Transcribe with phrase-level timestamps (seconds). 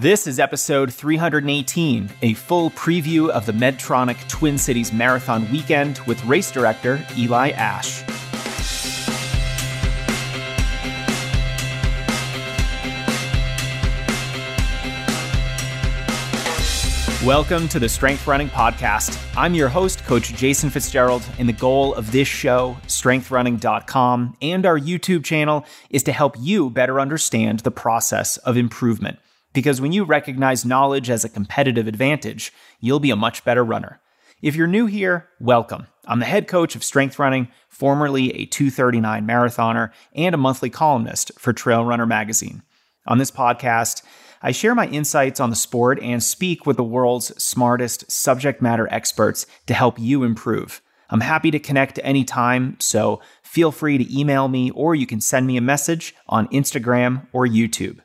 [0.00, 6.22] This is episode 318, a full preview of the Medtronic Twin Cities Marathon weekend with
[6.26, 8.02] race director Eli Asch.
[17.24, 19.18] Welcome to the Strength Running Podcast.
[19.34, 24.78] I'm your host, Coach Jason Fitzgerald, and the goal of this show, strengthrunning.com, and our
[24.78, 29.18] YouTube channel is to help you better understand the process of improvement.
[29.56, 34.02] Because when you recognize knowledge as a competitive advantage, you'll be a much better runner.
[34.42, 35.86] If you're new here, welcome.
[36.04, 41.32] I'm the head coach of Strength Running, formerly a 239 marathoner, and a monthly columnist
[41.38, 42.64] for Trail Runner magazine.
[43.06, 44.02] On this podcast,
[44.42, 48.86] I share my insights on the sport and speak with the world's smartest subject matter
[48.90, 50.82] experts to help you improve.
[51.08, 55.46] I'm happy to connect anytime, so feel free to email me or you can send
[55.46, 58.00] me a message on Instagram or YouTube.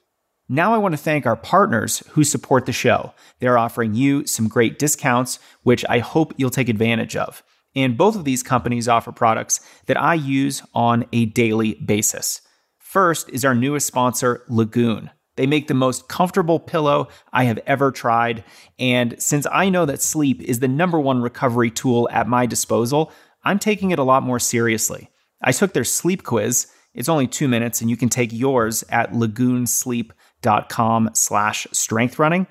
[0.54, 3.14] Now I want to thank our partners who support the show.
[3.40, 7.42] They're offering you some great discounts, which I hope you'll take advantage of.
[7.74, 12.42] And both of these companies offer products that I use on a daily basis.
[12.78, 15.10] First is our newest sponsor, Lagoon.
[15.38, 18.44] They make the most comfortable pillow I have ever tried.
[18.78, 23.14] And since I know that sleep is the number one recovery tool at my disposal,
[23.46, 25.12] I'm taking it a lot more seriously.
[25.42, 26.68] I took their sleep quiz.
[26.94, 30.18] It's only two minutes, and you can take yours at lagoonsleep.com
[30.70, 32.48] com slash strength running.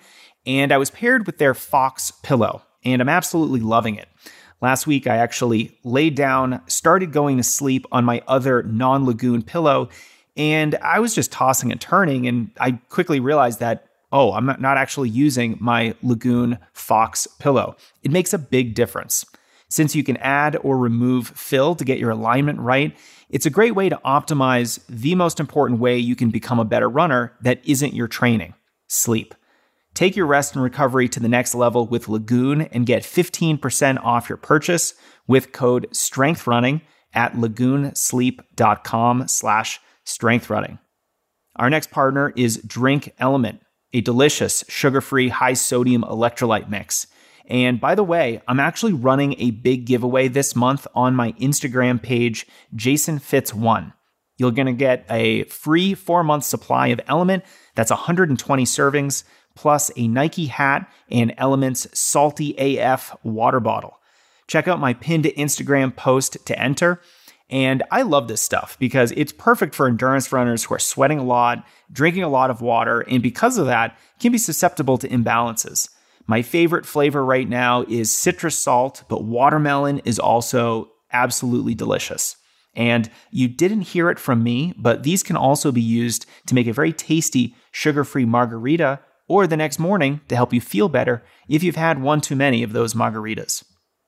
[0.46, 4.08] And I was paired with their Fox pillow, and I'm absolutely loving it.
[4.62, 9.42] Last week, I actually laid down, started going to sleep on my other non Lagoon
[9.42, 9.88] pillow,
[10.36, 12.26] and I was just tossing and turning.
[12.26, 17.76] And I quickly realized that, oh, I'm not actually using my Lagoon Fox pillow.
[18.02, 19.24] It makes a big difference.
[19.70, 22.96] Since you can add or remove fill to get your alignment right,
[23.30, 26.88] it's a great way to optimize the most important way you can become a better
[26.88, 28.54] runner that isn't your training
[28.88, 29.34] sleep.
[29.94, 34.28] Take your rest and recovery to the next level with Lagoon and get 15% off
[34.28, 34.94] your purchase
[35.26, 36.80] with code STRENGTHRUNNING
[37.12, 40.78] at lagoonsleep.com slash strengthrunning.
[41.56, 43.60] Our next partner is Drink Element,
[43.92, 47.06] a delicious sugar-free high-sodium electrolyte mix.
[47.50, 52.00] And by the way, I'm actually running a big giveaway this month on my Instagram
[52.00, 52.46] page,
[52.76, 53.92] Jason Fitz One.
[54.38, 57.44] You're going to get a free four month supply of Element.
[57.74, 59.24] That's 120 servings,
[59.56, 63.98] plus a Nike hat and Element's Salty AF water bottle.
[64.46, 67.00] Check out my pinned Instagram post to enter.
[67.50, 71.24] And I love this stuff because it's perfect for endurance runners who are sweating a
[71.24, 75.88] lot, drinking a lot of water, and because of that, can be susceptible to imbalances.
[76.30, 82.36] My favorite flavor right now is citrus salt, but watermelon is also absolutely delicious.
[82.72, 86.68] And you didn't hear it from me, but these can also be used to make
[86.68, 91.24] a very tasty sugar free margarita or the next morning to help you feel better
[91.48, 93.64] if you've had one too many of those margaritas.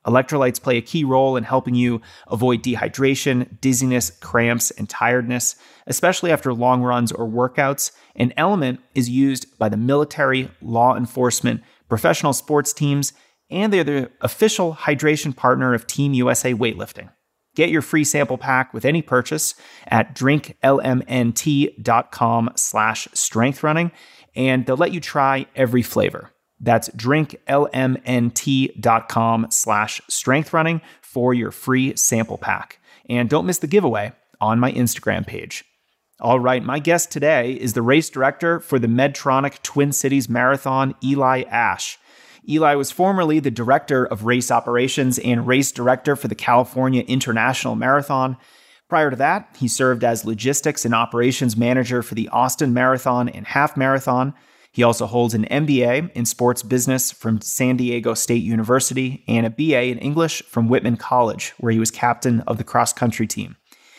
[0.07, 5.57] Electrolytes play a key role in helping you avoid dehydration, dizziness, cramps, and tiredness,
[5.89, 7.91] especially after long runs or workouts.
[8.15, 11.63] An element is used by the military, law enforcement,
[11.93, 13.13] professional sports teams,
[13.51, 17.11] and they're the official hydration partner of Team USA Weightlifting.
[17.55, 19.55] Get your free sample pack with any purchase
[19.89, 23.91] at drinklmnt.com slash strengthrunning,
[24.35, 26.31] and they'll let you try every flavor.
[26.59, 32.79] That's drinklmnt.com slash strengthrunning for your free sample pack.
[33.11, 35.63] And don't miss the giveaway on my Instagram page.
[36.23, 40.95] All right, my guest today is the race director for the Medtronic Twin Cities Marathon,
[41.03, 41.99] Eli Asch.
[42.49, 47.75] Eli was formerly the director of race operations and race director for the California International
[47.75, 48.37] Marathon.
[48.89, 53.45] Prior to that, he served as logistics and operations manager for the Austin Marathon and
[53.45, 54.33] Half Marathon.
[54.71, 59.51] He also holds an MBA in sports business from San Diego State University and a
[59.51, 63.57] BA in English from Whitman College, where he was captain of the cross country team.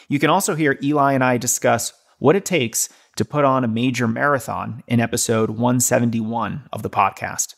[0.08, 1.92] You can also hear Eli and I discuss
[2.24, 2.88] what it takes
[3.18, 7.56] to put on a major marathon in episode 171 of the podcast.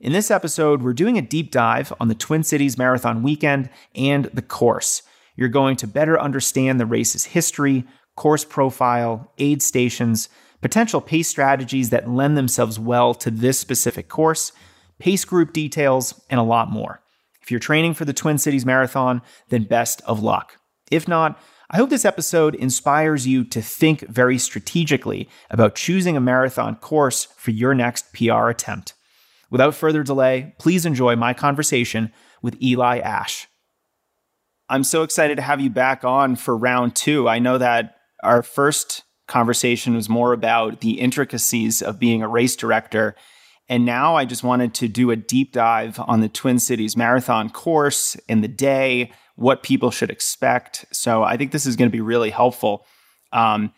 [0.00, 4.24] In this episode, we're doing a deep dive on the Twin Cities Marathon weekend and
[4.34, 5.02] the course.
[5.36, 7.84] You're going to better understand the race's history,
[8.16, 10.28] course profile, aid stations,
[10.60, 14.50] potential pace strategies that lend themselves well to this specific course,
[14.98, 17.00] pace group details, and a lot more.
[17.42, 20.56] If you're training for the Twin Cities Marathon, then best of luck.
[20.90, 21.38] If not,
[21.74, 27.24] I hope this episode inspires you to think very strategically about choosing a marathon course
[27.36, 28.94] for your next PR attempt.
[29.50, 33.48] Without further delay, please enjoy my conversation with Eli Asch.
[34.68, 37.28] I'm so excited to have you back on for round two.
[37.28, 42.54] I know that our first conversation was more about the intricacies of being a race
[42.54, 43.16] director.
[43.68, 47.50] And now I just wanted to do a deep dive on the Twin Cities Marathon
[47.50, 50.84] course and the day, what people should expect.
[50.92, 52.86] So I think this is going to be really helpful.
[53.32, 53.72] Um,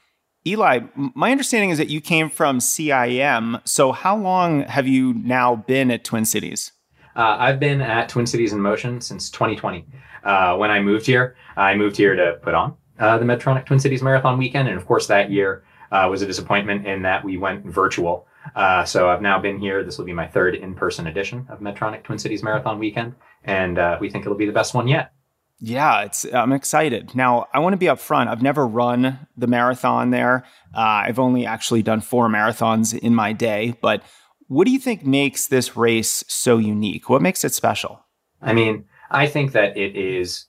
[0.47, 3.61] Eli, my understanding is that you came from CIM.
[3.67, 6.73] So how long have you now been at Twin Cities?
[7.17, 9.87] Uh, I've been at Twin Cities in Motion since 2020.
[10.23, 13.81] Uh, when I moved here, I moved here to put on uh, the Medtronic Twin
[13.81, 14.69] Cities Marathon weekend.
[14.69, 18.29] And of course, that year uh, was a disappointment in that we went virtual.
[18.55, 19.83] Uh, so I've now been here.
[19.83, 23.15] This will be my third in person edition of Medtronic Twin Cities Marathon weekend.
[23.45, 25.13] And uh, we think it'll be the best one yet.
[25.59, 27.15] Yeah, it's I'm excited.
[27.15, 28.29] Now, I want to be upfront.
[28.29, 30.45] I've never run the marathon there.
[30.75, 33.75] Uh, I've only actually done four marathons in my day.
[33.81, 34.03] But
[34.49, 37.09] what do you think makes this race so unique?
[37.09, 38.05] What makes it special?
[38.43, 40.47] I mean, I think that it is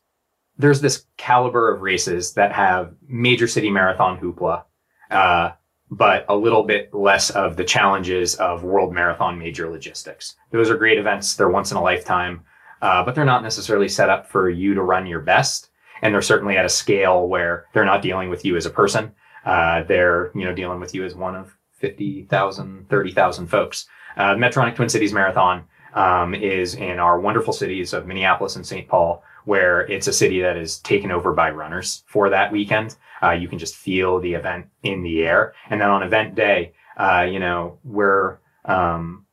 [0.58, 4.64] there's this caliber of races that have major city marathon hoopla,
[5.12, 5.52] uh,
[5.90, 10.36] but a little bit less of the challenges of world marathon major logistics.
[10.52, 11.36] Those are great events.
[11.36, 12.42] They're once in a lifetime,
[12.82, 15.70] uh, but they're not necessarily set up for you to run your best.
[16.02, 19.14] And they're certainly at a scale where they're not dealing with you as a person.
[19.46, 23.88] Uh, they're, you know, dealing with you as one of 50,000, 30,000 folks.
[24.16, 25.64] Uh, Twin Cities Marathon
[25.94, 28.88] um, is in our wonderful cities of Minneapolis and St.
[28.88, 32.96] Paul, where it's a city that is taken over by runners for that weekend.
[33.24, 35.54] Uh, you can just feel the event in the air.
[35.70, 39.26] And then on event day, uh, you know, we're, um,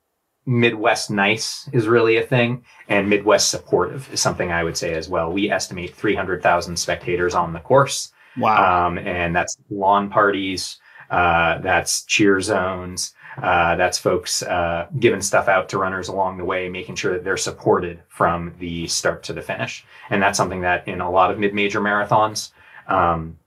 [0.47, 5.09] Midwest nice is really a thing, and Midwest supportive is something I would say as
[5.09, 5.33] well.
[5.33, 8.13] We estimate 300,000 spectators on the course.
[8.37, 8.87] Wow.
[8.87, 10.79] Um, and that's lawn parties,
[11.11, 16.45] uh, that's cheer zones, uh, that's folks uh, giving stuff out to runners along the
[16.45, 19.85] way, making sure that they're supported from the start to the finish.
[20.11, 22.51] And that's something that in a lot of mid-major marathons,
[22.87, 23.39] um,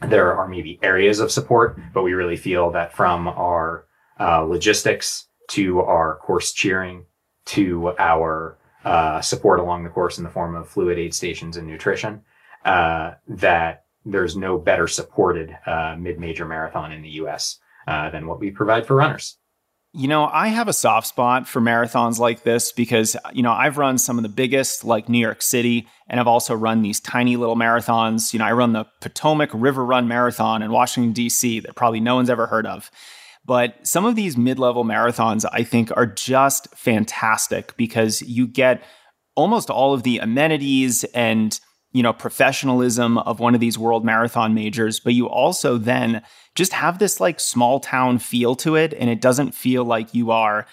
[0.00, 3.86] there are maybe areas of support, but we really feel that from our
[4.20, 7.06] uh, logistics to our course cheering
[7.46, 11.66] to our uh, support along the course in the form of fluid aid stations and
[11.66, 12.22] nutrition,
[12.64, 17.58] uh, that there's no better supported uh, mid-major marathon in the U.S.
[17.86, 19.38] Uh, than what we provide for runners.
[19.96, 23.78] You know, I have a soft spot for marathons like this because, you know, I've
[23.78, 27.36] run some of the biggest, like New York City, and I've also run these tiny
[27.36, 28.32] little marathons.
[28.32, 32.16] You know, I run the Potomac River Run Marathon in Washington, D.C., that probably no
[32.16, 32.90] one's ever heard of.
[33.44, 38.82] But some of these mid level marathons, I think, are just fantastic because you get
[39.34, 41.58] almost all of the amenities and
[41.92, 46.22] you know professionalism of one of these world marathon majors but you also then
[46.54, 50.30] just have this like small town feel to it and it doesn't feel like you
[50.30, 50.66] are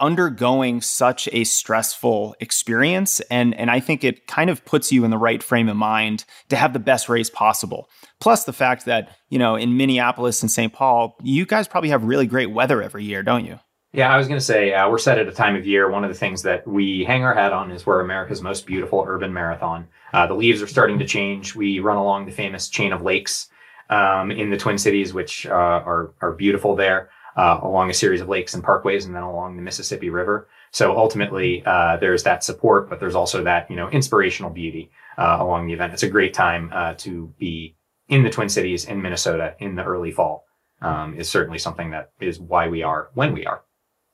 [0.00, 5.10] undergoing such a stressful experience and and I think it kind of puts you in
[5.10, 7.90] the right frame of mind to have the best race possible
[8.20, 10.72] plus the fact that you know in Minneapolis and St.
[10.72, 13.58] Paul you guys probably have really great weather every year don't you
[13.92, 15.90] yeah, I was going to say uh, we're set at a time of year.
[15.90, 19.02] One of the things that we hang our hat on is we're America's most beautiful
[19.06, 19.88] urban marathon.
[20.12, 21.54] Uh, the leaves are starting to change.
[21.54, 23.48] We run along the famous chain of lakes
[23.88, 28.20] um, in the Twin Cities, which uh, are are beautiful there, uh, along a series
[28.20, 30.48] of lakes and parkways, and then along the Mississippi River.
[30.72, 35.38] So ultimately, uh, there's that support, but there's also that you know inspirational beauty uh,
[35.40, 35.92] along the event.
[35.94, 37.76] It's a great time to be
[38.08, 40.44] in the Twin Cities in Minnesota in the early fall.
[40.80, 43.62] Um, is certainly something that is why we are when we are.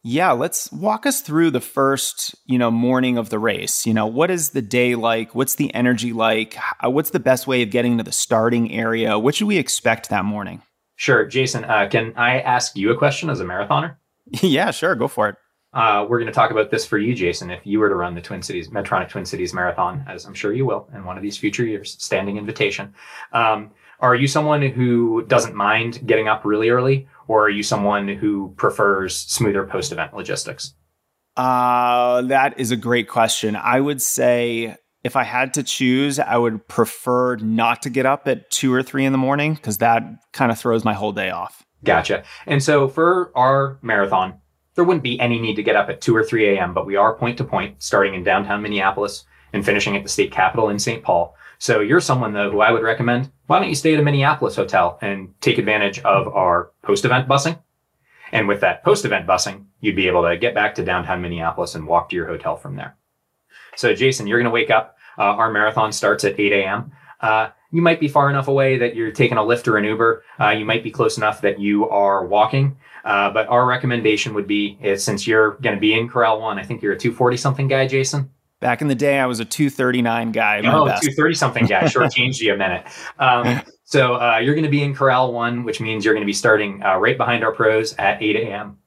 [0.07, 3.87] Yeah, let's walk us through the first, you know, morning of the race.
[3.87, 5.35] You know, what is the day like?
[5.35, 6.57] What's the energy like?
[6.83, 9.19] What's the best way of getting to the starting area?
[9.19, 10.61] What should we expect that morning?
[10.97, 11.65] Sure, Jason.
[11.65, 13.97] Uh, can I ask you a question as a marathoner?
[14.43, 14.95] yeah, sure.
[14.95, 15.37] Go for it.
[15.73, 17.51] Uh, we're going to talk about this for you, Jason.
[17.51, 20.53] If you were to run the Twin Cities Medtronic Twin Cities Marathon, as I'm sure
[20.53, 22.95] you will, in one of these future years, standing invitation.
[23.33, 28.07] Um, are you someone who doesn't mind getting up really early, or are you someone
[28.07, 30.75] who prefers smoother post event logistics?
[31.37, 33.57] Uh, that is a great question.
[33.57, 38.27] I would say if I had to choose, I would prefer not to get up
[38.27, 41.31] at two or three in the morning because that kind of throws my whole day
[41.31, 41.63] off.
[41.85, 42.25] Gotcha.
[42.47, 44.41] And so for our marathon,
[44.75, 46.97] there wouldn't be any need to get up at 2 or 3 a.m., but we
[46.97, 50.79] are point to point, starting in downtown Minneapolis and finishing at the state capitol in
[50.79, 51.03] St.
[51.03, 51.37] Paul.
[51.59, 53.31] So you're someone though who I would recommend.
[53.47, 57.63] Why don't you stay at a Minneapolis hotel and take advantage of our post-event busing?
[58.33, 61.87] And with that post-event busing, you'd be able to get back to downtown Minneapolis and
[61.87, 62.97] walk to your hotel from there.
[63.77, 64.97] So Jason, you're going to wake up.
[65.19, 66.93] Uh, our marathon starts at 8 a.m.
[67.21, 70.25] Uh, you might be far enough away that you're taking a Lyft or an Uber.
[70.41, 72.77] Uh, you might be close enough that you are walking.
[73.05, 76.59] Uh, but our recommendation would be, is since you're going to be in Corral One,
[76.59, 78.31] I think you're a 240 something guy, Jason.
[78.61, 80.59] Back in the day, I was a 239 guy.
[80.59, 81.87] Oh, 230 something guy.
[81.87, 82.87] Short changed you a minute.
[83.19, 86.27] Um, So uh, you're going to be in Corral One, which means you're going to
[86.27, 88.79] be starting uh, right behind our pros at 8 a.m.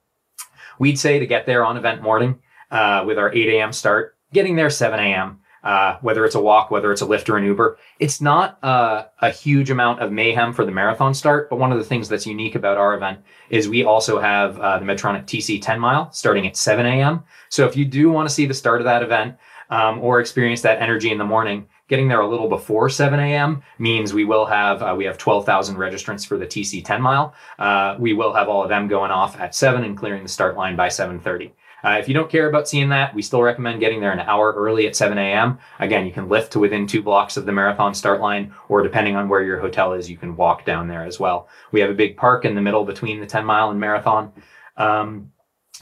[0.79, 2.39] We'd say to get there on event morning
[2.71, 3.71] uh, with our 8 a.m.
[3.71, 5.39] start, getting there 7 a.m.
[5.63, 7.79] Uh, whether it's a walk, whether it's a Lyft or an Uber.
[7.97, 11.79] It's not uh, a huge amount of mayhem for the marathon start, but one of
[11.79, 15.59] the things that's unique about our event is we also have uh, the Medtronic TC
[15.59, 17.23] 10 mile starting at 7 a.m.
[17.49, 19.37] So if you do want to see the start of that event
[19.71, 23.63] um, or experience that energy in the morning, getting there a little before 7 a.m.
[23.79, 27.33] means we will have uh, we have 12,000 registrants for the TC 10 mile.
[27.57, 30.55] Uh, we will have all of them going off at 7 and clearing the start
[30.55, 31.51] line by 7:30.
[31.83, 34.51] Uh, if you don't care about seeing that, we still recommend getting there an hour
[34.53, 35.59] early at 7 a.m.
[35.79, 39.15] Again, you can lift to within two blocks of the marathon start line, or depending
[39.15, 41.47] on where your hotel is, you can walk down there as well.
[41.71, 44.33] We have a big park in the middle between the 10 mile and marathon.
[44.75, 45.31] Um,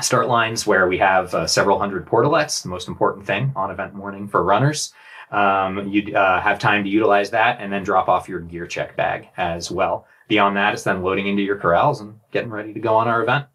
[0.01, 3.93] start lines where we have uh, several hundred portalets, the most important thing on event
[3.93, 4.93] morning for runners.
[5.31, 8.95] Um, you uh, have time to utilize that and then drop off your gear check
[8.95, 10.07] bag as well.
[10.27, 13.23] Beyond that, it's then loading into your corrals and getting ready to go on our
[13.23, 13.45] event.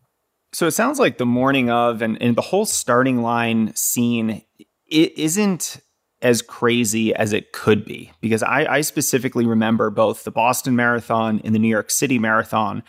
[0.53, 4.43] So it sounds like the morning of and, and the whole starting line scene
[4.87, 5.81] it isn't
[6.23, 11.41] as crazy as it could be because I, I specifically remember both the Boston Marathon
[11.45, 12.83] and the New York City Marathon,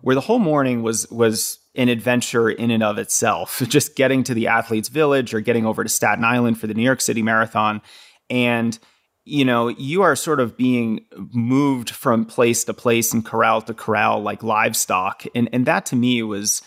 [0.00, 3.62] where the whole morning was was an adventure in and of itself.
[3.68, 6.82] Just getting to the athletes' village or getting over to Staten Island for the New
[6.82, 7.82] York City Marathon,
[8.30, 8.78] and
[9.24, 11.00] you know you are sort of being
[11.32, 15.96] moved from place to place and corral to corral like livestock, and and that to
[15.96, 16.62] me was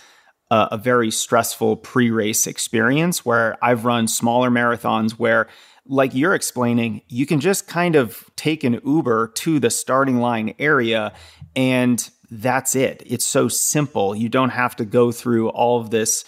[0.51, 5.47] a, a very stressful pre-race experience where I've run smaller marathons where
[5.87, 10.53] like you're explaining, you can just kind of take an Uber to the starting line
[10.59, 11.13] area
[11.55, 13.01] and that's it.
[13.05, 14.15] It's so simple.
[14.15, 16.23] You don't have to go through all of this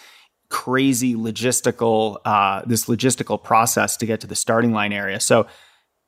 [0.49, 5.19] crazy logistical uh, this logistical process to get to the starting line area.
[5.19, 5.47] So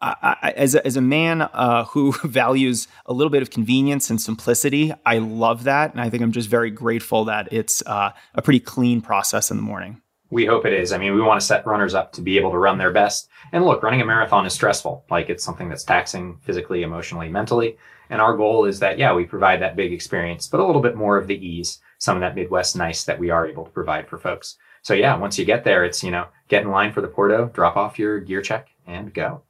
[0.02, 4.22] I, as, a, as a man uh, who values a little bit of convenience and
[4.22, 5.92] simplicity, I love that.
[5.92, 9.58] And I think I'm just very grateful that it's uh, a pretty clean process in
[9.58, 10.02] the morning.
[10.32, 10.92] We hope it is.
[10.92, 13.30] I mean, we want to set runners up to be able to run their best.
[13.52, 15.06] And look, running a marathon is stressful.
[15.10, 17.78] Like it's something that's taxing physically, emotionally, mentally.
[18.10, 20.96] And our goal is that, yeah, we provide that big experience, but a little bit
[20.96, 24.08] more of the ease, some of that Midwest nice that we are able to provide
[24.08, 24.58] for folks.
[24.82, 27.50] So yeah, once you get there, it's, you know, get in line for the Porto,
[27.54, 29.42] drop off your gear check and go.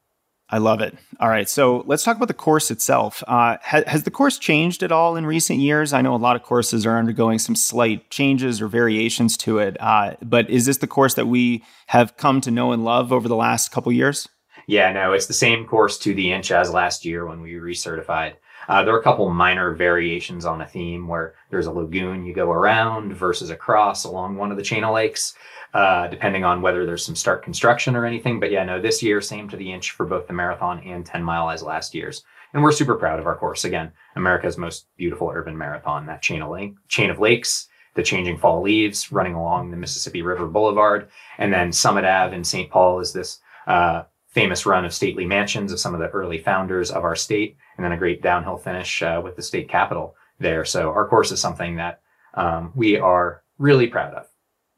[0.49, 0.95] I love it.
[1.19, 3.23] All right, so let's talk about the course itself.
[3.27, 5.91] Uh, ha- has the course changed at all in recent years?
[5.91, 9.75] I know a lot of courses are undergoing some slight changes or variations to it,
[9.79, 13.27] uh, but is this the course that we have come to know and love over
[13.27, 14.29] the last couple years?
[14.67, 18.33] Yeah, no, it's the same course to the inch as last year when we recertified.
[18.67, 22.33] Uh, there are a couple minor variations on a theme where there's a lagoon you
[22.33, 25.35] go around versus across along one of the chain of lakes
[25.75, 28.39] uh, depending on whether there's some start construction or anything.
[28.39, 31.21] But yeah, no, this year, same to the inch for both the marathon and 10
[31.21, 32.23] mile as last year's.
[32.53, 33.65] And we're super proud of our course.
[33.65, 38.37] Again, America's most beautiful urban marathon, that chain of, lake, chain of lakes, the changing
[38.37, 41.09] fall leaves running along the Mississippi River Boulevard.
[41.37, 42.69] And then Summit Ave in St.
[42.69, 44.03] Paul is this, uh,
[44.35, 47.85] famous run of stately mansions of some of the early founders of our state, and
[47.85, 50.65] then a great downhill finish uh, with the state capitol there.
[50.65, 52.01] So our course is something that
[52.33, 54.27] um, we are really proud of.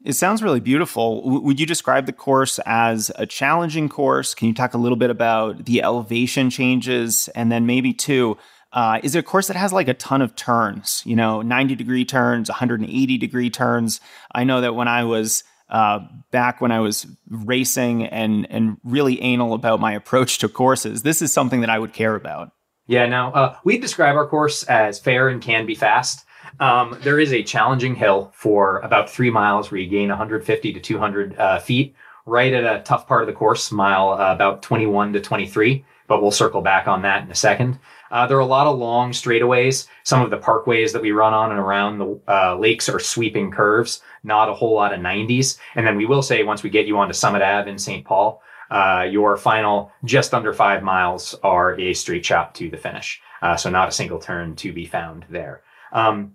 [0.04, 1.22] It sounds really beautiful.
[1.22, 4.32] W- would you describe the course as a challenging course?
[4.32, 7.28] Can you talk a little bit about the elevation changes?
[7.34, 8.38] And then maybe, too,
[8.72, 11.74] uh, is it a course that has like a ton of turns, you know, 90
[11.74, 14.00] degree turns, 180 degree turns?
[14.32, 19.20] I know that when I was uh, back when I was racing and, and really
[19.22, 22.52] anal about my approach to courses, this is something that I would care about.
[22.86, 26.24] Yeah, now uh, we describe our course as fair and can be fast.
[26.60, 30.80] Um, there is a challenging hill for about three miles where you gain 150 to
[30.80, 31.94] 200 uh, feet,
[32.24, 35.84] right at a tough part of the course, mile uh, about 21 to 23.
[36.06, 37.78] But we'll circle back on that in a second.
[38.10, 39.86] Uh, there are a lot of long straightaways.
[40.04, 43.50] Some of the parkways that we run on and around the uh, lakes are sweeping
[43.50, 45.58] curves, not a whole lot of 90s.
[45.74, 48.04] And then we will say once we get you onto Summit Ave in St.
[48.04, 53.20] Paul, uh, your final just under five miles are a straight shot to the finish.
[53.40, 55.62] Uh, so not a single turn to be found there.
[55.92, 56.34] Um,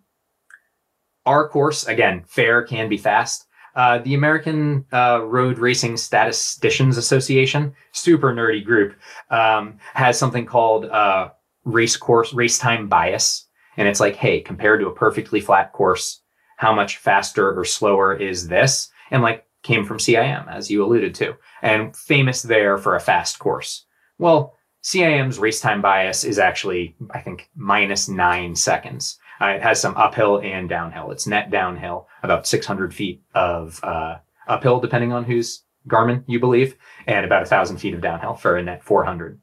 [1.25, 3.47] our course, again, fair can be fast.
[3.75, 8.95] Uh, the American uh, Road Racing Statisticians Association, super nerdy group,
[9.31, 11.29] um, has something called uh,
[11.65, 16.21] race course race time bias, and it's like, hey, compared to a perfectly flat course,
[16.57, 18.89] how much faster or slower is this?
[19.11, 23.39] And like came from CIM, as you alluded to, and famous there for a fast
[23.39, 23.85] course.
[24.17, 29.17] Well, CIM's race time bias is actually, I think, minus nine seconds.
[29.41, 31.11] Uh, it has some uphill and downhill.
[31.11, 34.17] It's net downhill, about 600 feet of uh,
[34.47, 36.75] uphill, depending on whose Garmin you believe,
[37.07, 39.39] and about a thousand feet of downhill for a net 400.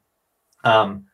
[0.65, 1.07] Um,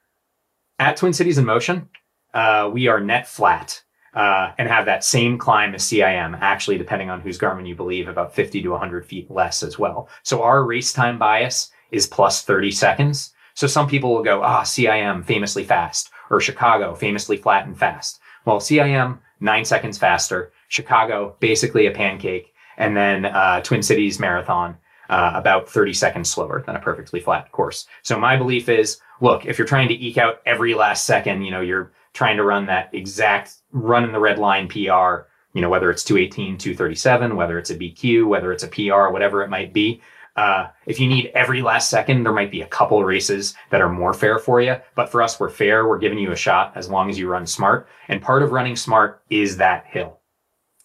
[0.79, 1.89] at Twin Cities in Motion,
[2.35, 3.83] uh, we are net flat
[4.15, 8.09] uh, and have that same climb as CIM, actually, depending on whose Garmin you believe,
[8.09, 10.09] about 50 to 100 feet less as well.
[10.23, 13.33] So our race time bias is plus 30 seconds.
[13.55, 18.21] So some people will go, ah, CIM famously fast, or Chicago famously flat and fast.
[18.45, 20.53] Well, CIM, nine seconds faster.
[20.69, 22.53] Chicago, basically a pancake.
[22.77, 24.77] And then uh, Twin Cities Marathon,
[25.09, 27.87] uh, about 30 seconds slower than a perfectly flat course.
[28.03, 31.51] So my belief is, look, if you're trying to eke out every last second, you
[31.51, 35.69] know, you're trying to run that exact run in the red line PR, you know,
[35.69, 39.73] whether it's 218, 237, whether it's a BQ, whether it's a PR, whatever it might
[39.73, 40.01] be.
[40.37, 43.89] Uh, if you need every last second, there might be a couple races that are
[43.89, 44.77] more fair for you.
[44.95, 45.89] But for us, we're fair.
[45.89, 47.89] We're giving you a shot as long as you run smart.
[48.09, 50.21] And part of running smart is that hill.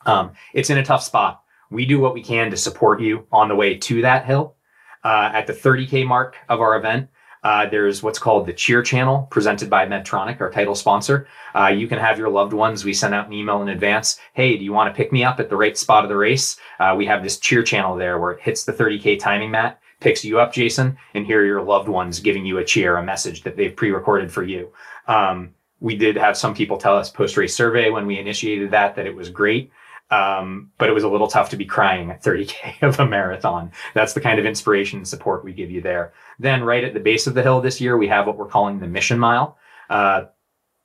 [0.05, 1.40] Um, it's in a tough spot.
[1.71, 4.55] We do what we can to support you on the way to that hill.
[5.03, 7.09] Uh, at the 30K mark of our event,
[7.43, 11.27] uh, there's what's called the Cheer Channel, presented by Medtronic, our title sponsor.
[11.55, 12.85] Uh, you can have your loved ones.
[12.85, 14.19] We send out an email in advance.
[14.33, 16.57] Hey, do you want to pick me up at the right spot of the race?
[16.79, 20.23] Uh, we have this Cheer Channel there where it hits the 30K timing mat, picks
[20.23, 23.41] you up, Jason, and here are your loved ones giving you a cheer, a message
[23.41, 24.71] that they've pre-recorded for you.
[25.07, 29.07] Um, we did have some people tell us post-race survey when we initiated that that
[29.07, 29.71] it was great.
[30.11, 33.71] Um, but it was a little tough to be crying at 30K of a marathon.
[33.93, 36.13] That's the kind of inspiration and support we give you there.
[36.37, 38.79] Then, right at the base of the hill this year, we have what we're calling
[38.79, 39.57] the Mission Mile.
[39.89, 40.25] Uh,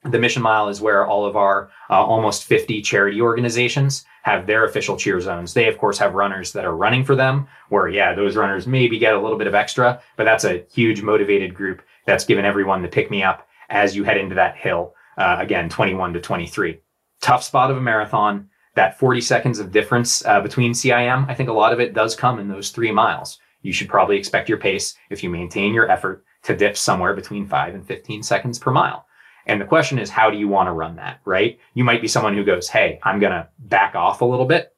[0.04, 4.64] the Mission Mile is where all of our uh, almost 50 charity organizations have their
[4.64, 5.54] official cheer zones.
[5.54, 8.98] They, of course, have runners that are running for them, where, yeah, those runners maybe
[8.98, 12.82] get a little bit of extra, but that's a huge motivated group that's given everyone
[12.82, 14.94] the pick me up as you head into that hill.
[15.18, 16.78] Uh, again, 21 to 23.
[17.20, 21.48] Tough spot of a marathon that 40 seconds of difference uh, between CIM, I think
[21.48, 23.38] a lot of it does come in those three miles.
[23.62, 27.46] You should probably expect your pace, if you maintain your effort, to dip somewhere between
[27.46, 29.06] 5 and 15 seconds per mile.
[29.46, 31.58] And the question is, how do you want to run that, right?
[31.74, 34.76] You might be someone who goes, hey, I'm going to back off a little bit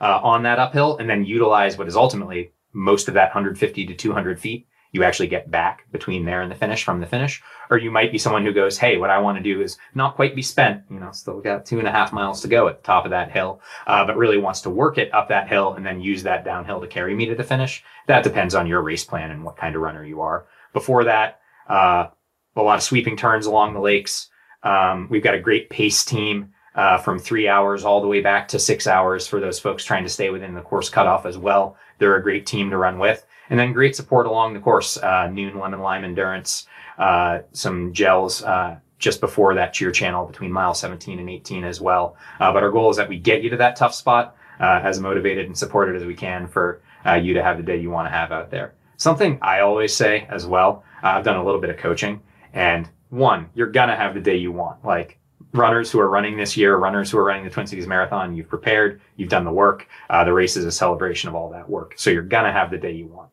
[0.00, 3.94] uh, on that uphill and then utilize what is ultimately most of that 150 to
[3.94, 7.42] 200 feet you actually get back between there and the finish from the finish.
[7.70, 10.16] Or you might be someone who goes, Hey, what I want to do is not
[10.16, 12.78] quite be spent, you know, still got two and a half miles to go at
[12.78, 15.74] the top of that hill, uh, but really wants to work it up that hill
[15.74, 17.84] and then use that downhill to carry me to the finish.
[18.08, 20.46] That depends on your race plan and what kind of runner you are.
[20.72, 22.08] Before that, uh,
[22.56, 24.28] a lot of sweeping turns along the lakes.
[24.62, 26.52] Um, we've got a great pace team.
[26.72, 30.04] Uh, from three hours all the way back to six hours for those folks trying
[30.04, 31.76] to stay within the course cutoff as well.
[32.00, 34.96] They're a great team to run with and then great support along the course.
[34.96, 36.66] Uh, Nuun lemon lime endurance,
[36.98, 41.80] uh, some gels uh, just before that cheer channel between mile 17 and 18 as
[41.80, 42.16] well.
[42.38, 45.00] Uh, but our goal is that we get you to that tough spot uh, as
[45.00, 48.06] motivated and supported as we can for uh, you to have the day you want
[48.06, 48.74] to have out there.
[48.96, 50.84] Something I always say as well.
[51.02, 52.20] I've done a little bit of coaching,
[52.52, 54.84] and one, you're gonna have the day you want.
[54.84, 55.18] Like
[55.52, 58.48] runners who are running this year, runners who are running the Twin Cities Marathon, you've
[58.48, 59.88] prepared, you've done the work.
[60.08, 61.94] Uh, the race is a celebration of all that work.
[61.96, 63.30] So you're going to have the day you want.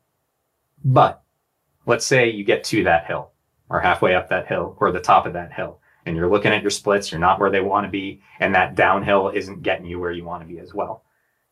[0.84, 1.22] But
[1.86, 3.32] let's say you get to that hill
[3.70, 6.62] or halfway up that hill or the top of that hill and you're looking at
[6.62, 10.00] your splits, you're not where they want to be, and that downhill isn't getting you
[10.00, 11.04] where you want to be as well.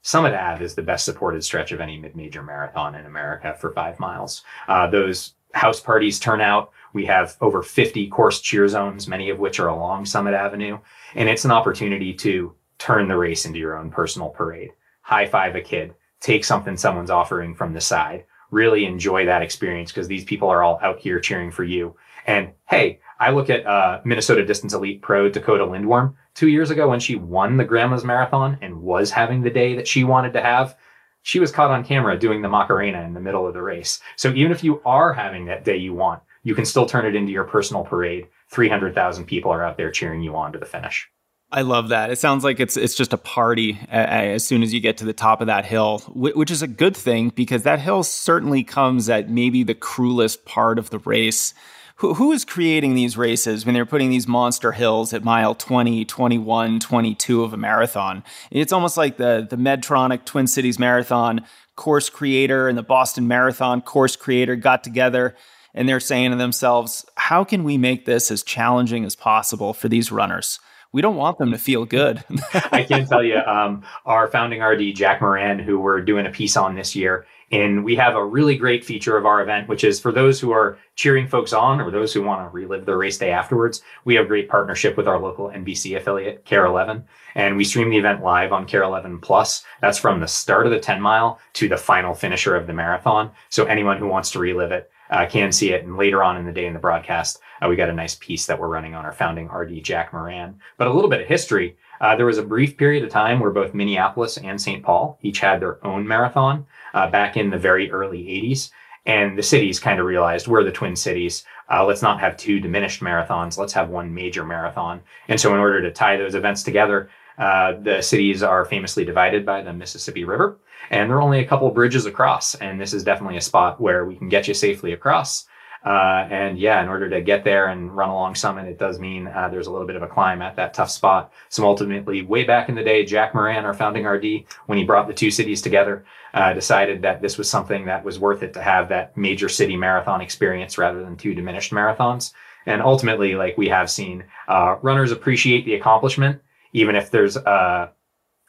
[0.02, 4.00] Summit Ave is the best supported stretch of any mid-major marathon in America for five
[4.00, 4.44] miles.
[4.68, 6.72] Uh, those house parties turn out.
[6.96, 10.80] We have over 50 course cheer zones, many of which are along Summit Avenue.
[11.14, 14.72] And it's an opportunity to turn the race into your own personal parade.
[15.02, 19.92] High five a kid, take something someone's offering from the side, really enjoy that experience
[19.92, 21.98] because these people are all out here cheering for you.
[22.28, 26.88] And hey, I look at uh, Minnesota Distance Elite Pro Dakotah Lindwurm two years ago
[26.88, 30.42] when she won the Grandma's Marathon and was having the day that she wanted to
[30.42, 30.78] have.
[31.24, 34.00] She was caught on camera doing the Macarena in the middle of the race.
[34.16, 37.16] So even if you are having that day you want, you can still turn it
[37.16, 38.28] into your personal parade.
[38.52, 41.10] 300,000 people are out there cheering you on to the finish.
[41.52, 42.12] I love that.
[42.12, 45.14] It sounds like it's it's just a party as soon as you get to the
[45.14, 49.30] top of that hill, which is a good thing because that hill certainly comes at
[49.30, 51.54] maybe the cruelest part of the race.
[52.00, 56.04] Who, who is creating these races when they're putting these monster hills at mile 20,
[56.04, 58.24] 21, 22 of a marathon?
[58.52, 61.46] It's almost like the, the Medtronic Twin Cities Marathon
[61.78, 65.36] course creator and the Boston Marathon course creator got together
[65.76, 69.88] and they're saying to themselves, how can we make this as challenging as possible for
[69.88, 70.60] these runners?
[70.96, 72.24] we don't want them to feel good.
[72.72, 76.56] I can tell you, um, our founding RD, Jack Moran, who we're doing a piece
[76.56, 80.00] on this year, and we have a really great feature of our event, which is
[80.00, 83.18] for those who are cheering folks on or those who want to relive their race
[83.18, 83.82] day afterwards.
[84.06, 87.04] We have great partnership with our local NBC affiliate, KARE 11,
[87.36, 89.66] and we stream the event live on KARE 11 Plus.
[89.82, 93.32] That's from the start of the 10 mile to the final finisher of the marathon.
[93.50, 95.84] So anyone who wants to relive it, uh, can see it.
[95.84, 98.46] And later on in the day in the broadcast, uh, we got a nice piece
[98.46, 100.60] that we're running on our founding RD, Jack Moran.
[100.78, 101.78] But a little bit of history.
[102.02, 104.84] Uh, there was a brief period of time where both Minneapolis and St.
[104.84, 108.72] Paul each had their own marathon uh, back in the very early 80s.
[109.06, 111.46] And the cities kind of realized we're the twin cities.
[111.72, 113.58] Uh, let's not have two diminished marathons.
[113.58, 115.02] Let's have one major marathon.
[115.28, 119.46] And so, in order to tie those events together, uh, the cities are famously divided
[119.46, 120.58] by the Mississippi River,
[120.90, 122.56] and there are only a couple bridges across.
[122.56, 125.48] And this is definitely a spot where we can get you safely across.
[125.86, 129.28] Uh, and yeah, in order to get there and run along Summit, it does mean
[129.28, 131.32] uh, there's a little bit of a climb at that tough spot.
[131.50, 135.08] So ultimately, way back in the day, Jack Moran, our founding RD, when he brought
[135.08, 138.64] the two cities together, uh, decided that this was something that was worth it to
[138.64, 142.34] have that major city marathon experience rather than two diminished marathons.
[142.66, 146.42] And ultimately, like we have seen, uh, runners appreciate the accomplishment,
[146.74, 147.90] even if there's uh,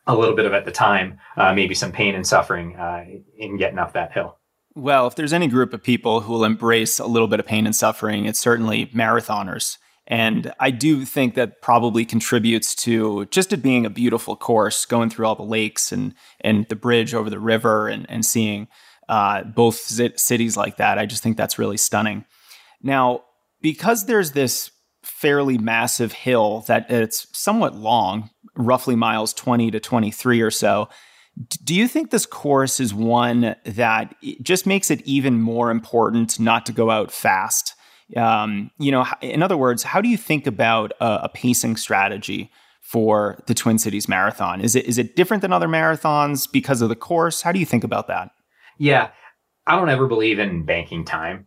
[0.06, 2.76] a little bit of at the time, uh, maybe some pain and suffering
[3.36, 4.38] in getting up that hill.
[4.74, 7.64] Well, if there's any group of people who will embrace a little bit of pain
[7.64, 9.78] and suffering, it's certainly marathoners.
[10.06, 15.10] And I do think that probably contributes to just it being a beautiful course, going
[15.10, 18.68] through all the lakes and and the bridge over the river and and seeing
[19.08, 20.98] uh, both cities like that.
[20.98, 22.24] I just think that's really stunning.
[22.82, 23.24] Now,
[23.62, 24.70] because there's this
[25.06, 30.88] fairly massive hill that it's somewhat long, roughly miles 20 to 23 or so,
[31.62, 36.64] do you think this course is one that just makes it even more important not
[36.66, 37.74] to go out fast?
[38.16, 42.50] Um, you know, in other words, how do you think about a, a, pacing strategy
[42.80, 44.60] for the Twin Cities Marathon?
[44.60, 47.42] Is it is it different than other marathons because of the course?
[47.42, 48.30] How do you think about that?
[48.78, 49.10] Yeah,
[49.66, 51.46] I don't ever believe in banking time.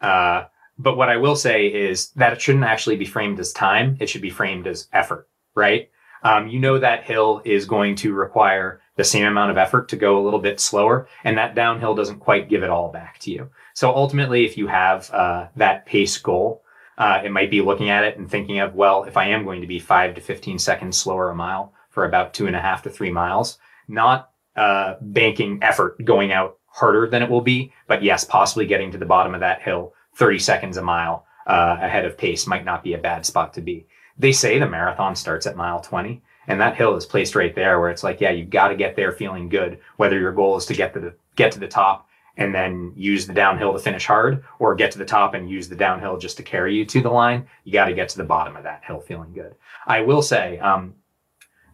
[0.00, 0.44] Uh,
[0.82, 3.96] but what I will say is that it shouldn't actually be framed as time.
[4.00, 5.90] It should be framed as effort, right?
[6.22, 9.96] Um, you know that hill is going to require the same amount of effort to
[9.96, 13.30] go a little bit slower, and that downhill doesn't quite give it all back to
[13.30, 13.50] you.
[13.74, 16.62] So ultimately, if you have uh, that pace goal,
[16.98, 19.62] uh, it might be looking at it and thinking of, well, if I am going
[19.62, 22.82] to be five to 15 seconds slower a mile for about two and a half
[22.82, 28.02] to three miles, not uh, banking effort going out harder than it will be, but
[28.02, 32.04] yes, possibly getting to the bottom of that hill 30 seconds a mile uh, ahead
[32.04, 33.86] of pace might not be a bad spot to be.
[34.18, 36.22] They say the marathon starts at mile 20.
[36.46, 38.96] And that hill is placed right there where it's like, yeah, you've got to get
[38.96, 42.08] there feeling good, whether your goal is to get to the, get to the top
[42.36, 45.68] and then use the downhill to finish hard or get to the top and use
[45.68, 47.46] the downhill just to carry you to the line.
[47.64, 49.54] You got to get to the bottom of that hill feeling good.
[49.86, 50.94] I will say, um,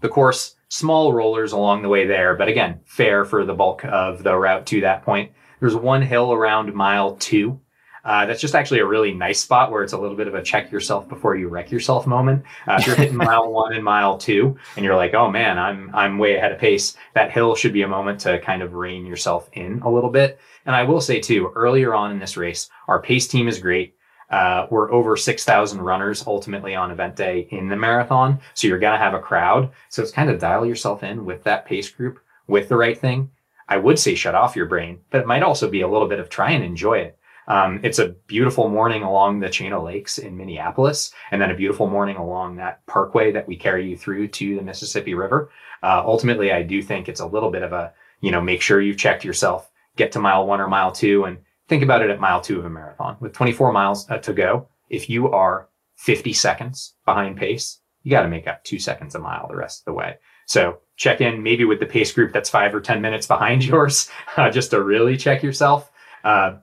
[0.01, 4.23] the course, small rollers along the way there, but again, fair for the bulk of
[4.25, 5.33] the route to that point.
[5.61, 7.61] There's one hill around mile two
[8.07, 10.43] uh, that's just actually a really nice spot where it's a little bit of a
[10.43, 12.45] check yourself before you wreck yourself moment.
[12.69, 15.91] Uh, if you're hitting mile one and mile two, and you're like, "Oh man, I'm
[15.93, 19.05] I'm way ahead of pace," that hill should be a moment to kind of rein
[19.05, 20.39] yourself in a little bit.
[20.65, 23.97] And I will say too, earlier on in this race, our pace team is great.
[24.31, 28.41] Uh, we're over 6,000 runners ultimately on event day in the marathon.
[28.55, 29.71] So you're going to have a crowd.
[29.89, 33.31] So it's kind of dial yourself in with that pace group with the right thing.
[33.69, 36.21] I would say shut off your brain, but it might also be a little bit
[36.21, 37.16] of try and enjoy it.
[37.49, 41.57] Um, it's a beautiful morning along the chain of lakes in Minneapolis, and then a
[41.57, 45.51] beautiful morning along that parkway that we carry you through to the Mississippi River.
[45.83, 48.81] Uh, ultimately, I do think it's a little bit of a, you know, make sure
[48.81, 52.21] you've checked yourself, get to mile one or mile two, and think about it at
[52.21, 53.17] mile two of a marathon.
[53.21, 58.23] With 24 miles uh, to go, if you are 50 seconds behind pace, you got
[58.23, 60.17] to make up two seconds a mile the rest of the way.
[60.47, 64.11] So check in maybe with the pace group that's five or 10 minutes behind yours,
[64.37, 65.91] uh, just to really check yourself.
[66.25, 66.59] Uh,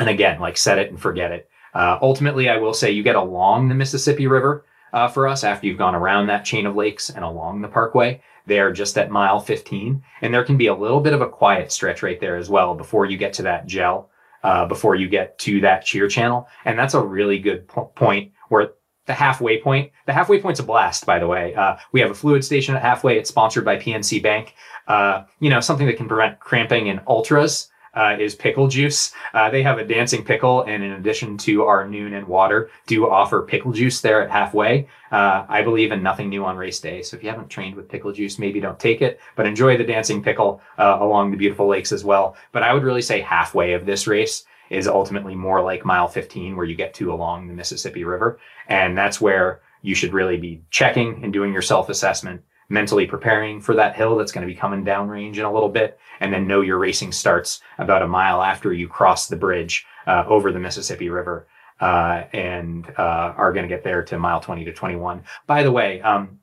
[0.00, 1.48] and again, like set it and forget it.
[1.74, 5.66] Uh, ultimately, I will say you get along the Mississippi River uh, for us after
[5.66, 8.20] you've gone around that chain of lakes and along the parkway.
[8.46, 10.02] They are just at mile 15.
[10.22, 12.74] And there can be a little bit of a quiet stretch right there as well
[12.74, 14.10] before you get to that gel,
[14.42, 16.48] uh, before you get to that cheer channel.
[16.64, 18.72] And that's a really good po- point where
[19.06, 21.54] the halfway point, the halfway point's a blast, by the way.
[21.54, 23.18] Uh, we have a fluid station at halfway.
[23.18, 24.54] It's sponsored by PNC Bank.
[24.88, 29.12] Uh, you know, something that can prevent cramping in ultras uh, is pickle juice.
[29.34, 33.08] Uh, they have a dancing pickle, and in addition to our Nuun and water, do
[33.08, 34.88] offer pickle juice there at halfway.
[35.10, 37.88] Uh, I believe in nothing new on race day, so if you haven't trained with
[37.88, 41.66] pickle juice, maybe don't take it, but enjoy the dancing pickle uh, along the beautiful
[41.66, 42.36] lakes as well.
[42.52, 46.56] But I would really say halfway of this race is ultimately more like mile 15,
[46.56, 50.62] where you get to along the Mississippi River, and that's where you should really be
[50.70, 54.58] checking and doing your self assessment mentally preparing for that hill that's going to be
[54.58, 58.42] coming downrange in a little bit, and then know your racing starts about a mile
[58.42, 61.46] after you cross the bridge uh, over the Mississippi River.
[61.80, 65.22] Uh, and uh, are going to get there to mile 20 to 21.
[65.46, 66.38] By the way, um,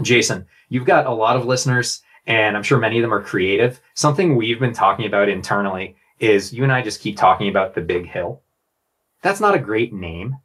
[0.00, 3.80] Jason, you've got a lot of listeners, and I'm sure many of them are creative.
[3.94, 7.80] Something we've been talking about internally is you and I just keep talking about the
[7.80, 8.44] big hill
[9.26, 10.36] that's not a great name.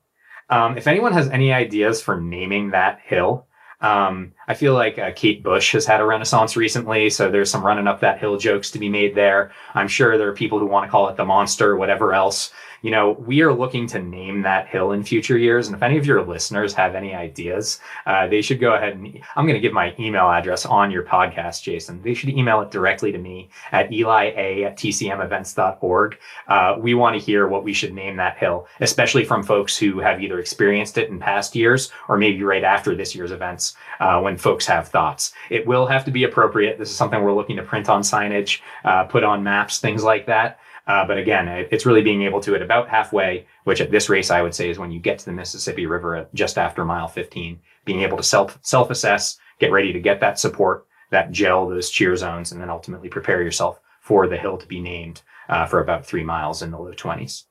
[0.49, 3.47] Um, if anyone has any ideas for naming that hill,
[3.79, 7.65] um, I feel like uh, Kate Bush has had a renaissance recently, so there's some
[7.65, 9.53] running up that hill jokes to be made there.
[9.75, 12.89] I'm sure there are people who want to call it the monster, whatever else you
[12.89, 15.67] know, we are looking to name that hill in future years.
[15.67, 19.21] And if any of your listeners have any ideas, uh, they should go ahead and
[19.35, 22.01] I'm going to give my email address on your podcast, Jason.
[22.01, 26.17] They should email it directly to me at elia at tcmevents.org.
[26.47, 29.99] Uh, we want to hear what we should name that hill, especially from folks who
[29.99, 34.19] have either experienced it in past years or maybe right after this year's events uh,
[34.19, 35.33] when folks have thoughts.
[35.49, 36.77] It will have to be appropriate.
[36.77, 40.25] This is something we're looking to print on signage, uh, put on maps, things like
[40.25, 40.59] that.
[40.87, 44.09] Uh, but again, it, it's really being able to at about halfway, which at this
[44.09, 47.07] race I would say is when you get to the Mississippi River just after mile
[47.07, 51.69] 15, being able to self self assess, get ready to get that support, that gel,
[51.69, 55.65] those cheer zones, and then ultimately prepare yourself for the hill to be named uh,
[55.65, 57.43] for about three miles in the low 20s.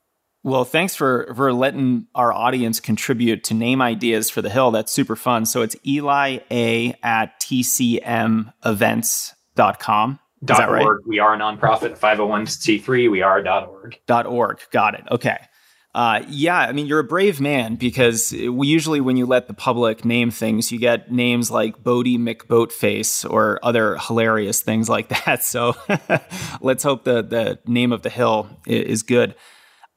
[0.43, 4.71] Well, thanks for for letting our audience contribute to name ideas for the hill.
[4.71, 5.45] That's super fun.
[5.45, 10.19] So it's Eli A at tcmevents.com.
[10.43, 10.83] Is right?
[10.83, 11.03] Org.
[11.07, 13.11] We are a nonprofit, 501c3.
[13.11, 13.99] We are dot .org.
[14.07, 14.61] Dot .org.
[14.71, 15.05] Got it.
[15.11, 15.37] Okay.
[15.93, 19.55] Uh, yeah, I mean, you're a brave man because we usually, when you let the
[19.55, 25.45] public name things, you get names like Boaty McBoatface or other hilarious things like that.
[25.45, 25.75] So
[26.61, 29.35] let's hope the the name of the hill is good.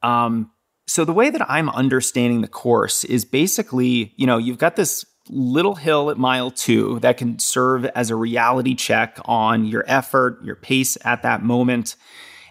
[0.04, 0.50] Um,
[0.86, 5.04] so the way that I'm understanding the course is basically, you know, you've got this
[5.30, 10.44] little hill at mile two that can serve as a reality check on your effort,
[10.44, 11.96] your pace at that moment.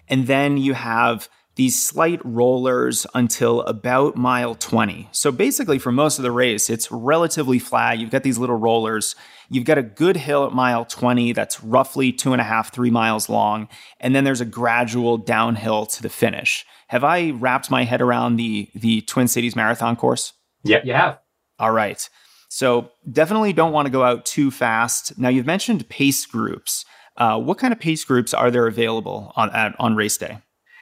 [0.08, 5.08] And then you have these slight rollers until about mile 20.
[5.12, 8.00] So basically, for most of the race, it's relatively flat.
[8.00, 9.14] You've got these little rollers.
[9.48, 12.90] You've got a good hill at mile 20 that's roughly two and a half, three
[12.90, 13.68] miles long.
[14.00, 16.66] And then there's a gradual downhill to the finish.
[16.88, 20.32] Have I wrapped my head around the, the Twin Cities Marathon course?
[20.62, 21.18] Yeah, you have.
[21.58, 22.08] All right.
[22.48, 25.18] So definitely don't want to go out too fast.
[25.18, 26.84] Now you've mentioned pace groups.
[27.16, 30.38] Uh, what kind of pace groups are there available on at, on race day?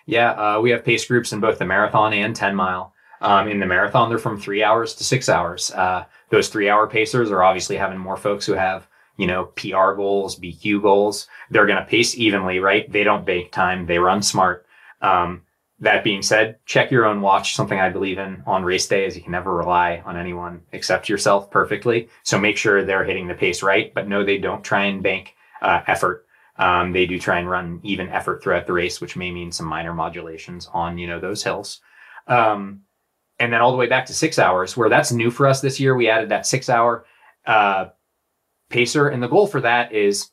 [0.06, 2.92] Yeah, uh, we have pace groups in both the marathon and 10 mile.
[3.20, 5.70] Um, in the marathon, they're from three hours to six hours.
[5.70, 9.92] Uh, those three hour pacers are obviously having more folks who have, you know, PR
[9.92, 11.28] goals, BQ goals.
[11.50, 12.90] They're going to pace evenly, right?
[12.90, 13.86] They don't bake time.
[13.86, 14.66] They run smart.
[15.00, 15.42] Um,
[15.83, 17.57] that being said, check your own watch.
[17.57, 21.09] Something I believe in on race day is you can never rely on anyone except
[21.09, 22.09] yourself perfectly.
[22.23, 25.35] So make sure they're hitting the pace right, but no, they don't try and bank
[25.61, 26.25] uh, effort.
[26.57, 29.66] Um, they do try and run even effort throughout the race, which may mean some
[29.66, 31.81] minor modulations on, you know, those hills.
[32.29, 32.83] Um,
[33.40, 35.81] and then all the way back to six hours, where that's new for us this
[35.81, 35.97] year.
[35.97, 37.07] We added that six hour
[37.45, 37.87] uh,
[38.71, 39.09] pacer.
[39.09, 40.31] And the goal for that is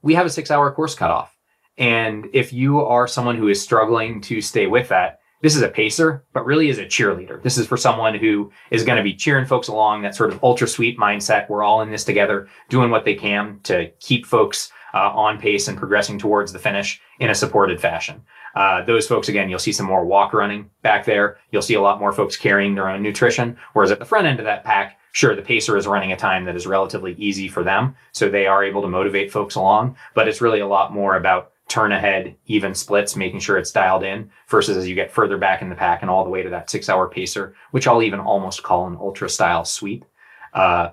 [0.00, 1.33] we have a six hour course cutoff.
[1.78, 5.68] And if you are someone who is struggling to stay with that, this is a
[5.68, 7.42] pacer, but really is a cheerleader.
[7.42, 10.42] This is for someone who is going to be cheering folks along, that sort of
[10.42, 11.50] ultra sweet mindset.
[11.50, 15.68] We're all in this together, doing what they can to keep folks uh, on pace
[15.68, 18.22] and progressing towards the finish in a supported fashion.
[18.54, 21.36] Uh, those folks, again, you'll see some more walk running back there.
[21.50, 23.58] You'll see a lot more folks carrying their own nutrition.
[23.72, 26.44] Whereas at the front end of that pack, sure, the pacer is running a time
[26.44, 27.96] that is relatively easy for them.
[28.12, 31.50] So they are able to motivate folks along, but it's really a lot more about
[31.68, 35.62] turn ahead, even splits, making sure it's dialed in versus as you get further back
[35.62, 38.20] in the pack and all the way to that six hour pacer, which I'll even
[38.20, 40.04] almost call an ultra style sweep.
[40.52, 40.90] Uh,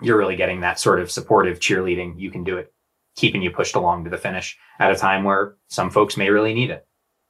[0.00, 2.18] you're really getting that sort of supportive cheerleading.
[2.18, 2.72] You can do it,
[3.16, 6.54] keeping you pushed along to the finish at a time where some folks may really
[6.54, 6.86] need it.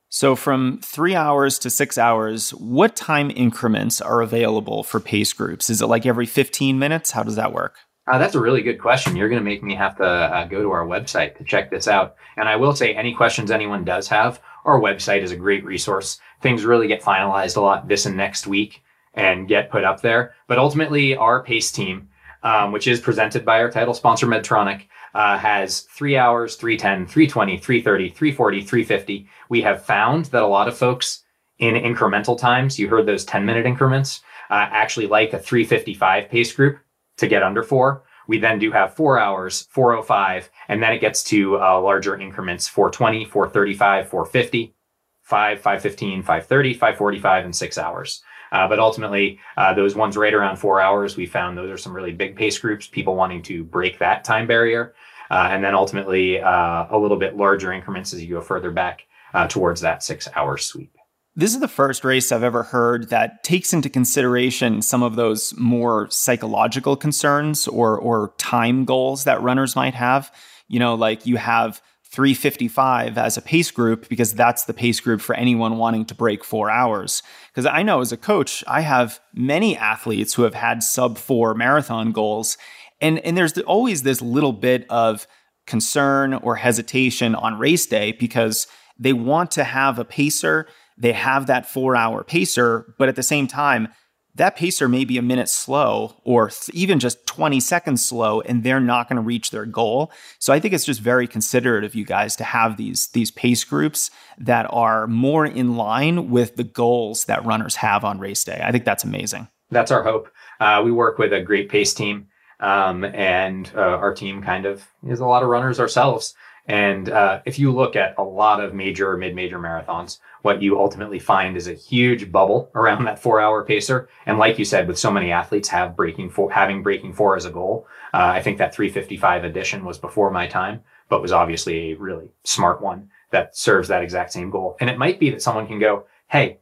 [0.09, 5.71] So, from three hours to six hours, what time increments are available for pace groups?
[5.71, 7.13] Is it like every 15 minutes?
[7.13, 7.77] How does that work?
[8.07, 9.15] Uh, that's a really good question.
[9.15, 11.87] You're going to make me have to uh, go to our website to check this
[11.87, 12.17] out.
[12.37, 16.19] And I will say, any questions anyone does have, our website is a great resource.
[16.41, 18.83] Things really get finalized a lot this and next week
[19.15, 20.35] and get put up there.
[20.49, 22.09] But ultimately, our PACE team,
[22.43, 27.59] um, which is presented by our title sponsor, Medtronic, uh, has three hours, 310, 320,
[27.59, 29.29] 330, 340, 350.
[29.49, 31.23] We have found that a lot of folks
[31.59, 36.53] in incremental times, you heard those 10 minute increments, uh, actually like a 355 pace
[36.53, 36.79] group
[37.23, 38.03] to get under four.
[38.29, 42.69] We then do have four hours, 405, and then it gets to uh, larger increments
[42.69, 44.75] 420, 435, 450,
[45.23, 48.23] 5, 515, 530, 545, and six hours.
[48.53, 51.95] Uh, but ultimately, uh, those ones right around four hours, we found those are some
[51.95, 54.95] really big pace groups, people wanting to break that time barrier.
[55.31, 59.07] Uh, and then ultimately, uh, a little bit larger increments as you go further back
[59.33, 60.95] uh, towards that six hour sweep.
[61.35, 65.55] This is the first race I've ever heard that takes into consideration some of those
[65.57, 70.31] more psychological concerns or or time goals that runners might have.
[70.69, 75.23] You know, like you have 355 as a pace group because that's the pace group
[75.23, 77.23] for anyone wanting to break four hours.
[77.49, 81.55] Because I know as a coach, I have many athletes who have had sub four
[81.55, 82.59] marathon goals.
[83.01, 85.27] And, and there's always this little bit of
[85.67, 88.67] concern or hesitation on race day because
[88.99, 90.67] they want to have a pacer.
[90.97, 93.89] They have that four hour pacer, but at the same time,
[94.35, 98.81] that pacer may be a minute slow or even just 20 seconds slow and they're
[98.81, 100.11] not going to reach their goal.
[100.39, 103.65] So i think it's just very considerate of you guys to have these these pace
[103.65, 108.63] groups that are more in line with the goals that runners have on race day.
[108.65, 109.49] I think that's amazing.
[109.71, 110.29] That's our hope.
[110.61, 112.29] Uh, we work with a great pace team
[112.61, 116.35] um, and uh, our team kind of is a lot of runners ourselves
[116.67, 120.79] and uh, if you look at a lot of major or mid-major marathons, what you
[120.79, 124.09] ultimately find is a huge bubble around that four-hour pacer.
[124.27, 127.47] And like you said, with so many athletes have breaking four, having breaking four as
[127.47, 131.93] a goal, uh, I think that 355 edition was before my time, but was obviously
[131.93, 134.77] a really smart one that serves that exact same goal.
[134.79, 136.59] And it might be that someone can go, "Hey,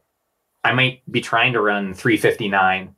[0.63, 2.95] I might be trying to run 359,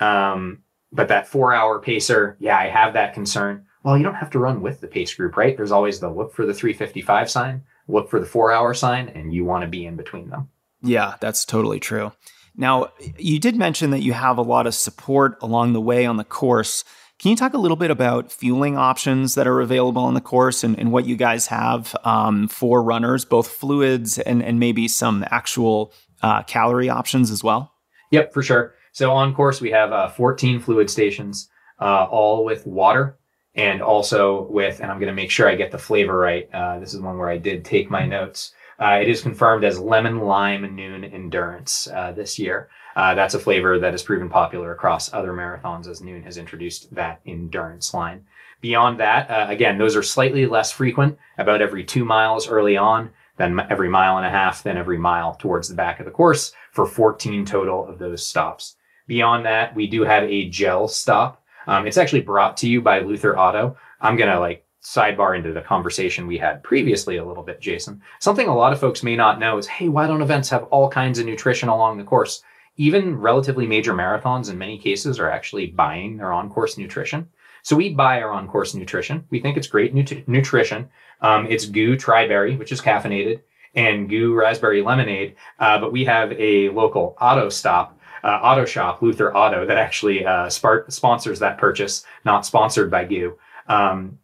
[0.00, 4.38] um, but that four-hour pacer, yeah, I have that concern." Well, you don't have to
[4.38, 5.56] run with the pace group, right?
[5.56, 9.32] There's always the look for the 355 sign, look for the four hour sign, and
[9.32, 10.48] you want to be in between them.
[10.82, 12.12] Yeah, that's totally true.
[12.56, 16.16] Now, you did mention that you have a lot of support along the way on
[16.16, 16.84] the course.
[17.18, 20.64] Can you talk a little bit about fueling options that are available on the course
[20.64, 25.24] and, and what you guys have um, for runners, both fluids and, and maybe some
[25.30, 25.92] actual
[26.22, 27.72] uh, calorie options as well?
[28.10, 28.74] Yep, for sure.
[28.92, 31.48] So on course, we have uh, 14 fluid stations,
[31.80, 33.18] uh, all with water
[33.54, 36.48] and also with, and I'm going to make sure I get the flavor right.
[36.52, 38.54] Uh, this is one where I did take my notes.
[38.78, 42.68] Uh, it is confirmed as lemon lime Nuun endurance uh, this year.
[42.96, 46.94] Uh, that's a flavor that has proven popular across other marathons as Nuun has introduced
[46.94, 48.24] that endurance line.
[48.60, 53.10] Beyond that, uh, again, those are slightly less frequent, about every two miles early on,
[53.36, 56.52] then every mile and a half, then every mile towards the back of the course
[56.70, 58.76] for 14 total of those stops.
[59.06, 63.00] Beyond that, we do have a gel stop um, it's actually brought to you by
[63.00, 63.76] Luther Auto.
[64.00, 68.02] I'm going to like sidebar into the conversation we had previously a little bit, Jason.
[68.18, 70.88] Something a lot of folks may not know is, hey, why don't events have all
[70.88, 72.42] kinds of nutrition along the course?
[72.76, 77.28] Even relatively major marathons in many cases are actually buying their on-course nutrition.
[77.62, 79.24] So we buy our on-course nutrition.
[79.30, 80.88] We think it's great nut- nutrition.
[81.20, 83.42] Um, it's GU Tri-Berry, which is caffeinated,
[83.74, 85.36] and GU Raspberry Lemonade.
[85.60, 90.24] Uh, but we have a local auto stop uh, auto shop, Luther Auto, that actually
[90.24, 93.36] uh, spark, sponsors that purchase, not sponsored by GU.
[93.68, 94.18] Um,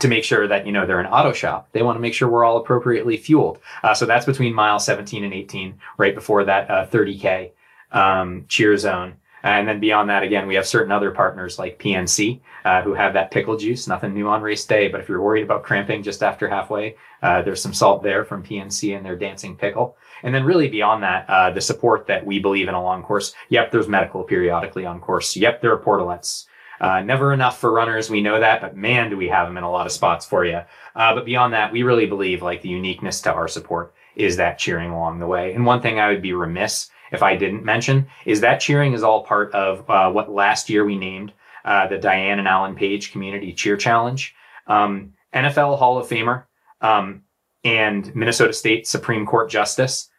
[0.00, 2.28] to make sure that you know they're an auto shop, they want to make sure
[2.28, 3.60] we're all appropriately fueled.
[3.82, 7.52] Uh, so that's between mile 17 and 18, right before that 30k
[7.92, 9.14] uh, um, cheer zone.
[9.44, 13.12] And then beyond that, again, we have certain other partners like PNC uh, who have
[13.12, 13.86] that pickle juice.
[13.86, 17.42] Nothing new on race day, but if you're worried about cramping just after halfway, uh,
[17.42, 19.98] there's some salt there from PNC and their dancing pickle.
[20.24, 23.32] And then really beyond that, uh, the support that we believe in along course.
[23.50, 25.36] Yep, there's medical periodically on course.
[25.36, 26.46] Yep, there are portalets.
[26.80, 28.10] Uh, never enough for runners.
[28.10, 30.44] We know that, but man, do we have them in a lot of spots for
[30.44, 30.60] you.
[30.96, 34.58] Uh, but beyond that, we really believe like the uniqueness to our support is that
[34.58, 35.52] cheering along the way.
[35.52, 39.02] And one thing I would be remiss if I didn't mention, is that cheering is
[39.02, 41.32] all part of uh, what last year we named
[41.64, 44.34] uh, the Diane and Alan Page Community Cheer Challenge.
[44.66, 46.44] Um, NFL Hall of Famer
[46.80, 47.22] um,
[47.64, 50.10] and Minnesota State Supreme Court Justice.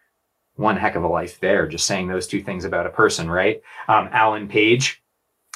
[0.55, 3.61] One heck of a life there, just saying those two things about a person, right?
[3.87, 5.03] Um, Alan Page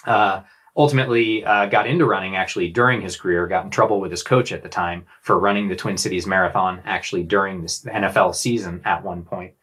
[0.05, 0.41] uh,
[0.75, 4.51] ultimately uh, got into running actually during his career, got in trouble with his coach
[4.51, 9.03] at the time for running the Twin Cities Marathon actually during this NFL season at
[9.03, 9.53] one point.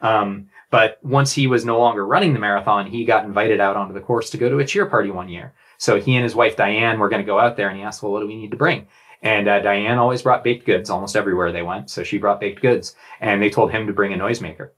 [0.00, 3.94] Um, but once he was no longer running the marathon, he got invited out onto
[3.94, 5.54] the course to go to a cheer party one year.
[5.78, 8.02] So he and his wife Diane were going to go out there, and he asked,
[8.02, 8.86] "Well, what do we need to bring?"
[9.22, 12.60] And uh, Diane always brought baked goods almost everywhere they went, so she brought baked
[12.60, 14.70] goods, and they told him to bring a noisemaker.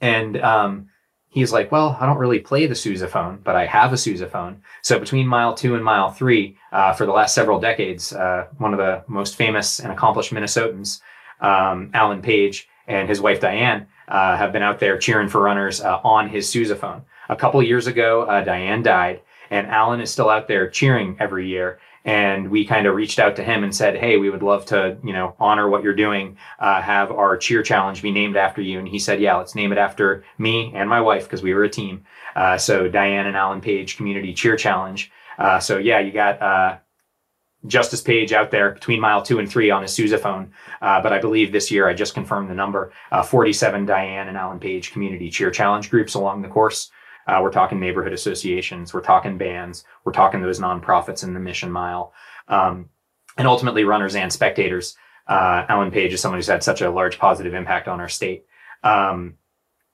[0.00, 0.88] And um,
[1.30, 4.98] he's like, "Well, I don't really play the sousaphone, but I have a sousaphone." So
[4.98, 8.78] between mile two and mile three, uh, for the last several decades, uh, one of
[8.78, 11.00] the most famous and accomplished Minnesotans,
[11.40, 15.80] um, Alan Page, and his wife Diane uh, have been out there cheering for runners
[15.80, 17.02] uh, on his sousaphone.
[17.28, 19.20] A couple years ago, uh, Diane died,
[19.50, 21.78] and Alan is still out there cheering every year.
[22.04, 24.96] And we kind of reached out to him and said, "Hey, we would love to,
[25.04, 26.36] you know, honor what you're doing.
[26.58, 29.72] Uh, have our cheer challenge be named after you." And he said, "Yeah, let's name
[29.72, 32.04] it after me and my wife because we were a team."
[32.36, 35.10] Uh, so Diane and Alan Page Community Cheer Challenge.
[35.38, 36.40] Uh, so yeah, you got
[37.66, 40.50] Justice Page out there between mile two and three on his sousaphone.
[40.80, 44.36] Uh, but I believe this year, I just confirmed the number uh, 47 Diane and
[44.36, 46.90] Alan Page community cheer challenge groups along the course.
[47.28, 51.70] Uh, we're talking neighborhood associations, we're talking bands, we're talking those nonprofits in the mission
[51.70, 52.12] mile,
[52.48, 52.88] um,
[53.36, 54.96] and ultimately runners and spectators.
[55.26, 58.46] Uh, Alan Page is someone who's had such a large positive impact on our state.
[58.82, 59.34] Um,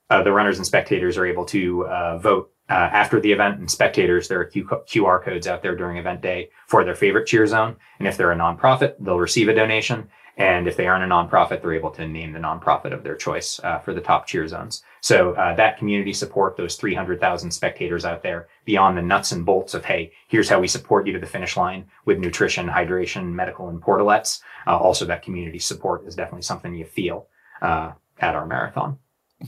[0.09, 3.71] uh, the runners and spectators are able to uh, vote uh, after the event, and
[3.71, 7.47] spectators, there are Q- QR codes out there during event day for their favorite cheer
[7.47, 7.77] zone.
[7.99, 10.09] And if they're a nonprofit, they'll receive a donation.
[10.37, 13.61] And if they aren't a nonprofit, they're able to name the nonprofit of their choice
[13.63, 14.83] uh, for the top cheer zones.
[15.01, 19.75] So uh, that community support, those 300,000 spectators out there, beyond the nuts and bolts
[19.75, 23.69] of, hey, here's how we support you to the finish line with nutrition, hydration, medical,
[23.69, 24.41] and portalets.
[24.67, 27.29] Uh, also, that community support is definitely something you feel
[27.63, 28.99] uh, at our marathon.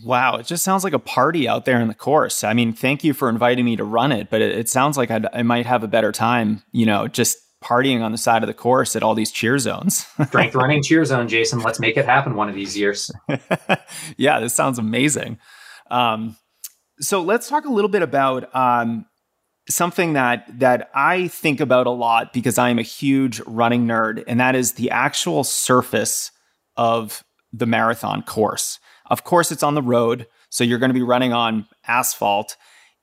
[0.05, 2.45] Wow, it just sounds like a party out there in the course.
[2.45, 5.11] I mean, thank you for inviting me to run it, but it, it sounds like
[5.11, 8.47] I'd, I might have a better time, you know, just partying on the side of
[8.47, 10.07] the course at all these cheer zones.
[10.27, 11.61] Strength running cheer zone, Jason.
[11.61, 13.11] Let's make it happen one of these years.
[14.17, 15.39] yeah, this sounds amazing.
[15.91, 16.37] Um,
[17.01, 19.07] so let's talk a little bit about um,
[19.69, 24.23] something that that I think about a lot because I am a huge running nerd,
[24.27, 26.31] and that is the actual surface
[26.77, 28.79] of the marathon course.
[29.07, 32.57] Of course, it's on the road, so you're going to be running on asphalt.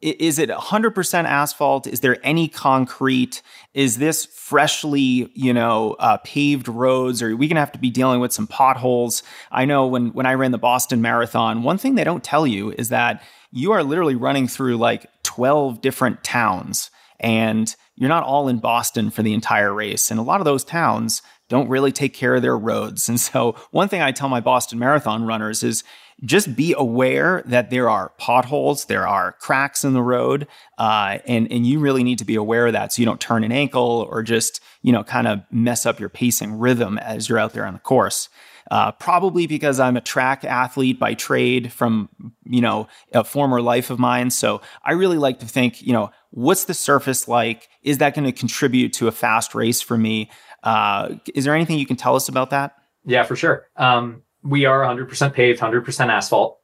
[0.04, 1.88] Is it 100% asphalt?
[1.88, 3.41] Is there any concrete?
[3.74, 7.22] Is this freshly, you know, uh, paved roads?
[7.22, 9.24] Or are we going to have to be dealing with some potholes?
[9.49, 12.72] I know when when I ran the Boston Marathon, one thing they don't tell you
[12.72, 16.91] is that you are literally running through like 12 different towns,
[17.22, 20.12] and you're not all in Boston for the entire race.
[20.12, 23.08] And a lot of those towns don't really take care of their roads.
[23.08, 25.86] And so, one thing I tell my Boston Marathon runners is
[26.24, 30.47] just be aware that there are potholes, there are cracks in the road,
[30.78, 33.43] uh, and and you really need to be aware of that so you don't turn
[33.43, 37.39] an ankle or just you know kind of mess up your pacing rhythm as you're
[37.39, 38.30] out there on the course.
[38.71, 42.09] Uh, probably because I'm a track athlete by trade from
[42.45, 46.11] you know a former life of mine, so I really like to think you know
[46.32, 47.67] what's the surface like?
[47.84, 50.30] Is that going to contribute to a fast race for me?
[50.63, 52.76] Uh, is there anything you can tell us about that?
[53.05, 53.67] Yeah, for sure.
[53.76, 56.60] Um, we are 100% paved, 100% asphalt.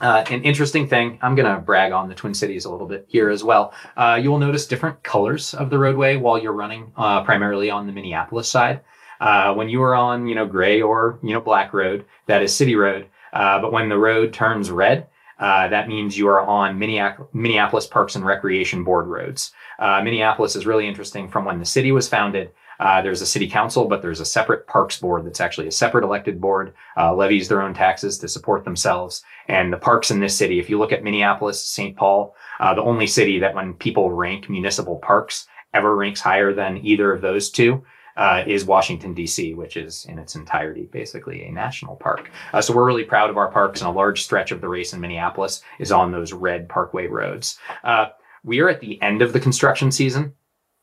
[0.00, 3.06] Uh, an interesting thing, I'm going to brag on the Twin Cities a little bit
[3.08, 3.72] here as well.
[3.96, 7.86] Uh, you will notice different colors of the roadway while you're running, uh, primarily on
[7.86, 8.82] the Minneapolis side.
[9.20, 12.54] Uh, when you are on, you know, gray or, you know, black road, that is
[12.54, 13.08] city road.
[13.32, 15.06] Uh, but when the road turns red,
[15.38, 19.52] uh, that means you are on Minneapolis Parks and Recreation Board roads.
[19.78, 22.52] Minneapolis is really interesting from when the city was founded.
[22.80, 26.04] Uh, there's a city council, but there's a separate parks board that's actually a separate
[26.04, 29.22] elected board, uh, levies their own taxes to support themselves.
[29.48, 31.96] And the parks in this city, if you look at Minneapolis, St.
[31.96, 36.78] Paul, uh, the only city that when people rank municipal parks ever ranks higher than
[36.84, 37.84] either of those two
[38.16, 42.30] uh, is Washington, D.C., which is in its entirety basically a national park.
[42.52, 44.92] Uh, so we're really proud of our parks, and a large stretch of the race
[44.92, 47.58] in Minneapolis is on those red parkway roads.
[47.84, 48.06] Uh,
[48.42, 50.32] we are at the end of the construction season.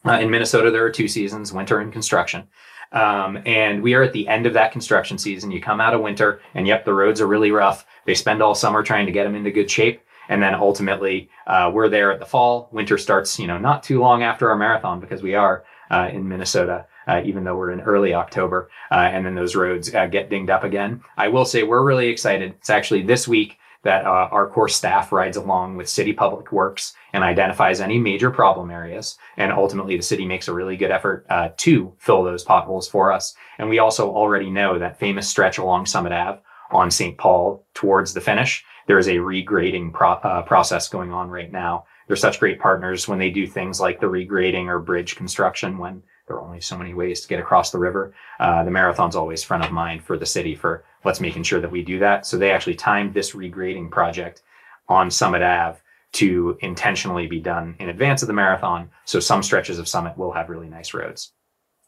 [0.05, 2.47] Uh, in Minnesota, there are two seasons, winter and construction.
[2.91, 5.49] Um, and we are at the end of that construction season.
[5.49, 7.85] You come out of winter, and yep, the roads are really rough.
[8.05, 10.01] They spend all summer trying to get them into good shape.
[10.29, 12.69] And then ultimately, uh, we're there at the fall.
[12.71, 16.27] Winter starts, you know, not too long after our marathon because we are uh, in
[16.27, 18.69] Minnesota, uh, even though we're in early October.
[18.91, 21.01] Uh, and then those roads uh, get dinged up again.
[21.17, 22.51] I will say we're really excited.
[22.59, 26.93] It's actually this week that uh, our core staff rides along with City Public Works
[27.11, 29.17] and identifies any major problem areas.
[29.37, 33.11] And ultimately, the city makes a really good effort uh, to fill those potholes for
[33.11, 33.35] us.
[33.57, 36.39] And we also already know that famous stretch along Summit Ave
[36.71, 37.17] on St.
[37.17, 38.63] Paul towards the finish.
[38.87, 41.85] There is a regrading pro- uh, process going on right now.
[42.07, 46.03] They're such great partners when they do things like the regrading or bridge construction when
[46.27, 48.13] there are only so many ways to get across the river.
[48.39, 51.71] Uh, the marathon's always front of mind for the city for let's making sure that
[51.71, 52.25] we do that.
[52.25, 54.41] So they actually timed this regrading project
[54.87, 55.79] on Summit Ave
[56.13, 58.89] to intentionally be done in advance of the marathon.
[59.05, 61.33] So some stretches of Summit will have really nice roads.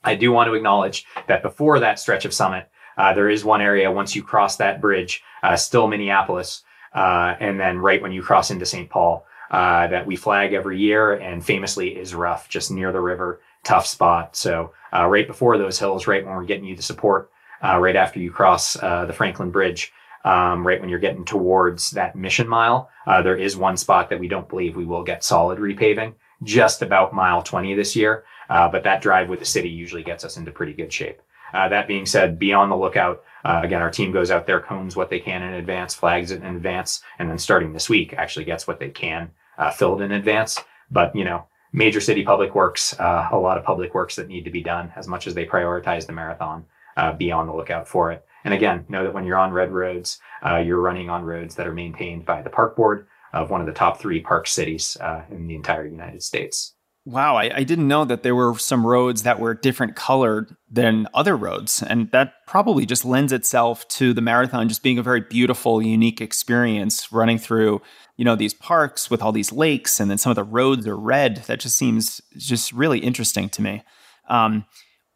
[0.04, 3.62] I do want to acknowledge that before that stretch of Summit, uh, there is one
[3.62, 6.64] area once you cross that bridge, uh, still Minneapolis,
[6.94, 8.90] uh, and then right when you cross into St.
[8.90, 13.42] Paul, uh, that we flag every year and famously is rough, just near the river,
[13.66, 14.38] tough spot.
[14.38, 17.96] So uh, right before those hills, right when we're getting you the support, uh, right
[17.96, 19.92] after you cross uh, the Franklin Bridge,
[20.24, 24.20] um, right when you're getting towards that mission mile, uh, there is one spot that
[24.20, 26.14] we don't believe we will get solid repaving,
[26.44, 28.24] just about mile 20 this year.
[28.50, 31.22] Uh, but that drive with the city usually gets us into pretty good shape.
[31.54, 33.24] Uh, that being said, be on the lookout.
[33.44, 36.42] Uh, again, our team goes out there, cones what they can in advance, flags it
[36.42, 39.32] in advance, and then starting this week actually gets what they can
[39.76, 40.60] filled in advance.
[40.92, 41.46] But, you know,
[41.76, 44.92] major city public works, uh, a lot of public works that need to be done
[44.96, 46.66] as much as they prioritize the marathon.
[46.98, 48.26] Uh, be on the lookout for it.
[48.46, 51.68] And again, know that when you're on red roads, uh, you're running on roads that
[51.68, 55.24] are maintained by the park board of one of the top three park cities uh,
[55.30, 56.75] in the entire United States.
[57.08, 61.08] Wow, I, I, didn't know that there were some roads that were different colored than
[61.14, 61.84] other roads.
[61.84, 66.20] And that probably just lends itself to the marathon just being a very beautiful, unique
[66.20, 67.84] experience running through,
[68.18, 70.98] you know, these parks with all these lakes and then some of the roads are
[70.98, 71.44] red.
[71.46, 73.84] That just seems just really interesting to me.
[74.28, 74.66] Um,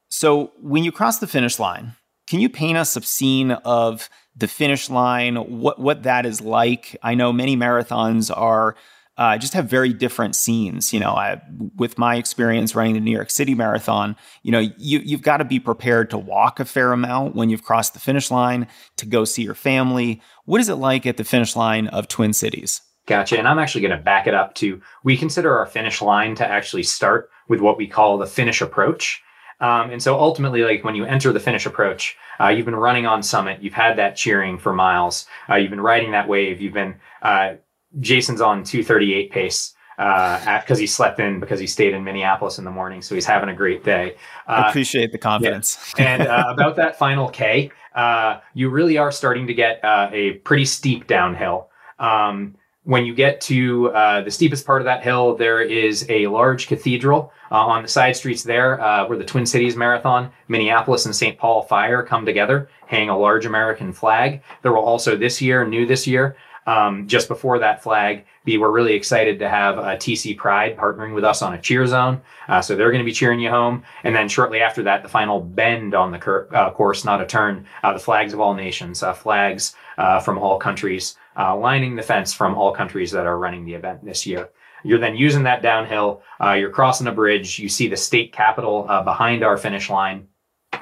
[0.10, 1.94] so when you cross the finish line,
[2.28, 4.10] can you paint us a scene of
[4.40, 6.96] the finish line, what what that is like?
[7.04, 8.76] I know many marathons are
[9.20, 10.94] uh, just have very different scenes.
[10.94, 11.42] You know, I,
[11.76, 15.46] with my experience running the New York City Marathon, you know, you, you've got to
[15.46, 18.66] be prepared to walk a fair amount when you've crossed the finish line
[18.96, 20.22] to go see your family.
[20.46, 22.82] What is it like at the finish line of Twin Cities?
[23.08, 23.38] Gotcha.
[23.38, 26.48] And I'm actually going to back it up to we consider our finish line to
[26.48, 29.22] actually start with what we call the finish approach.
[29.60, 33.06] Um, and so ultimately, like when you enter the finish approach, uh, you've been running
[33.06, 36.74] on summit, you've had that cheering for miles, uh, you've been riding that wave, you've
[36.74, 37.56] been uh,
[38.00, 42.64] Jason's on 238 pace because uh, he slept in because he stayed in Minneapolis in
[42.64, 43.02] the morning.
[43.02, 44.16] So he's having a great day.
[44.48, 45.94] Uh, appreciate the confidence.
[45.98, 46.06] Yeah.
[46.06, 50.34] and uh, about that final K, uh, you really are starting to get uh, a
[50.36, 51.70] pretty steep downhill.
[52.00, 56.28] Um, when you get to uh, the steepest part of that hill, there is a
[56.28, 58.78] large cathedral on the side streets there
[59.08, 61.38] where the Twin Cities Marathon, Minneapolis and St.
[61.38, 64.42] Paul Fire come together, hang a large American flag.
[64.62, 66.38] There will also this year, new this year,
[66.70, 68.26] um, just before that flag.
[68.46, 72.22] We're really excited to have uh, TC Pride partnering with us on a cheer zone.
[72.48, 73.84] Uh, so they're going to be cheering you home.
[74.04, 77.26] And then shortly after that, the final bend on the cur- uh, course, not a
[77.26, 82.04] turn, uh, the flags of all nations, uh, flags uh, from all countries, lining the
[82.04, 84.50] fence from all countries that are running the event this year.
[84.84, 86.22] You're then using that downhill.
[86.42, 87.60] you're crossing a bridge.
[87.60, 90.28] You see the state capitol behind our finish line.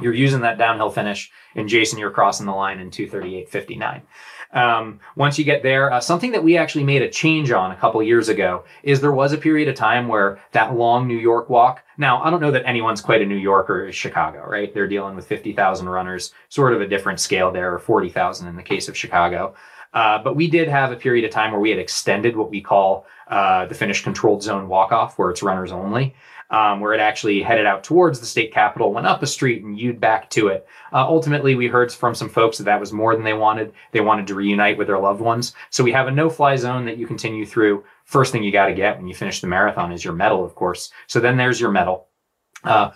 [0.01, 1.31] You're using that downhill finish.
[1.55, 4.01] And Jason, you're crossing the line in 238.59.
[4.51, 7.75] Um, once you get there, uh, something that we actually made a change on a
[7.75, 11.49] couple years ago is there was a period of time where that long New York
[11.49, 11.83] walk.
[11.97, 14.73] Now, I don't know that anyone's quite a New Yorker as Chicago, right?
[14.73, 18.63] They're dealing with 50,000 runners, sort of a different scale there, or 40,000 in the
[18.63, 19.53] case of Chicago.
[19.93, 22.61] Uh, but we did have a period of time where we had extended what we
[22.61, 26.15] call uh, the finish controlled zone walk off, where it's runners only
[26.49, 29.77] um, where it actually headed out towards the state capitol, went up a street, and
[29.77, 30.65] you'd back to it.
[30.93, 33.73] Uh, ultimately, we heard from some folks that that was more than they wanted.
[33.91, 35.53] They wanted to reunite with their loved ones.
[35.71, 37.83] So we have a no-fly zone that you continue through.
[38.05, 40.55] First thing you got to get when you finish the marathon is your medal, of
[40.55, 40.91] course.
[41.07, 42.07] So then there's your medal.
[42.63, 42.91] Uh,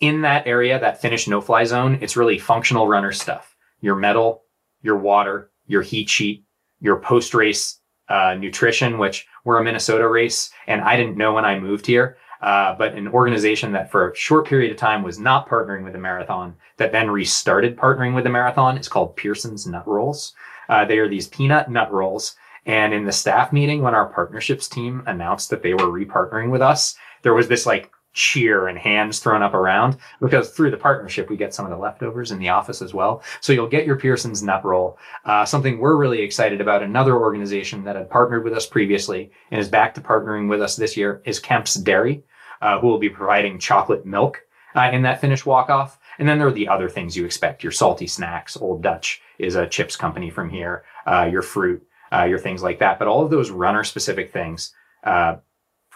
[0.00, 3.56] in that area, that finished no-fly zone, it's really functional runner stuff.
[3.80, 4.42] Your medal,
[4.82, 6.44] your water, your heat sheet,
[6.80, 7.80] your post-race
[8.10, 12.18] uh, nutrition, which we're a Minnesota race, and I didn't know when I moved here
[12.44, 15.94] uh, but an organization that for a short period of time was not partnering with
[15.94, 20.34] the marathon that then restarted partnering with the marathon is called Pearson's Nut Rolls.
[20.68, 22.36] Uh, they are these peanut nut rolls.
[22.66, 26.60] And in the staff meeting, when our partnerships team announced that they were repartnering with
[26.60, 31.30] us, there was this like cheer and hands thrown up around because through the partnership,
[31.30, 33.22] we get some of the leftovers in the office as well.
[33.40, 34.98] So you'll get your Pearson's nut roll.
[35.24, 36.82] Uh, something we're really excited about.
[36.82, 40.76] Another organization that had partnered with us previously and is back to partnering with us
[40.76, 42.22] this year is Kemp's Dairy
[42.60, 44.42] uh, who will be providing chocolate milk
[44.74, 45.98] uh, in that finished walk off.
[46.18, 48.56] And then there are the other things you expect your salty snacks.
[48.56, 52.78] Old Dutch is a chips company from here, uh, your fruit, uh, your things like
[52.78, 52.98] that.
[52.98, 54.72] But all of those runner specific things
[55.04, 55.36] uh,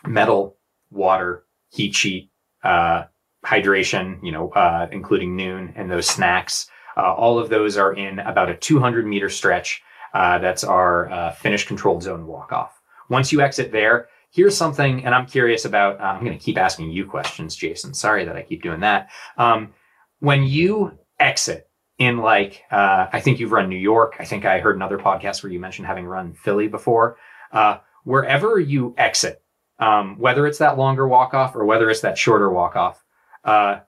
[0.06, 0.56] medal,
[0.90, 2.30] water, heat sheet,
[2.62, 3.04] uh,
[3.44, 4.52] hydration, you know,
[4.92, 6.68] including Nuun and those snacks.
[6.96, 9.82] all of those are in about a 200 meter stretch.
[10.12, 12.80] that's our finish controlled zone walk off.
[13.08, 16.00] Once you exit there, here's something, and I'm curious about.
[16.00, 17.94] Uh, I'm going to keep asking you questions, Jason.
[17.94, 19.10] Sorry that I keep doing that.
[19.36, 19.74] Um,
[20.20, 21.68] when you exit
[21.98, 24.16] in like, uh, I think you've run New York.
[24.18, 27.16] I think I heard another podcast where you mentioned having run Philly before.
[27.52, 29.42] Uh, wherever you exit,
[29.78, 33.04] um, whether it's that longer walk off or whether it's that shorter walk off,
[33.44, 33.80] uh,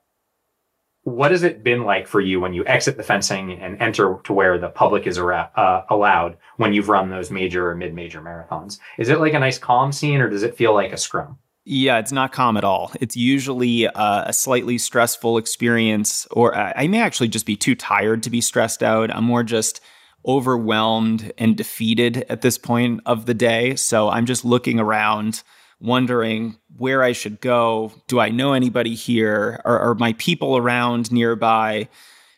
[1.02, 4.32] what has it been like for you when you exit the fencing and enter to
[4.32, 8.78] where the public is uh, allowed when you've run those major or mid-major marathons?
[8.98, 11.38] Is it like a nice calm scene, or does it feel like a scrum?
[11.64, 12.90] Yeah, it's not calm at all.
[13.00, 18.22] It's usually uh, a slightly stressful experience, or I may actually just be too tired
[18.24, 19.14] to be stressed out.
[19.14, 19.80] I'm more just
[20.26, 23.74] overwhelmed and defeated at this point of the day.
[23.76, 25.42] So I'm just looking around
[25.80, 27.92] wondering where I should go.
[28.06, 29.60] Do I know anybody here?
[29.64, 31.88] Are, are my people around nearby?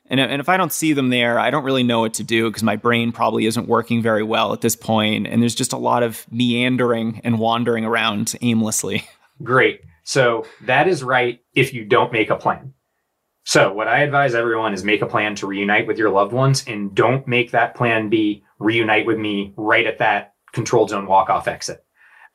[0.06, 2.48] And, and if I don't see them there, I don't really know what to do
[2.48, 5.78] because my brain probably isn't working very well at this point, And there's just a
[5.78, 9.08] lot of meandering and wandering around aimlessly.
[9.42, 9.80] Great.
[10.04, 12.74] So that is right if you don't make a plan.
[13.44, 16.64] So what I advise everyone is make a plan to reunite with your loved ones
[16.66, 21.28] and don't make that plan be reunite with me right at that control zone walk
[21.28, 21.84] off exit.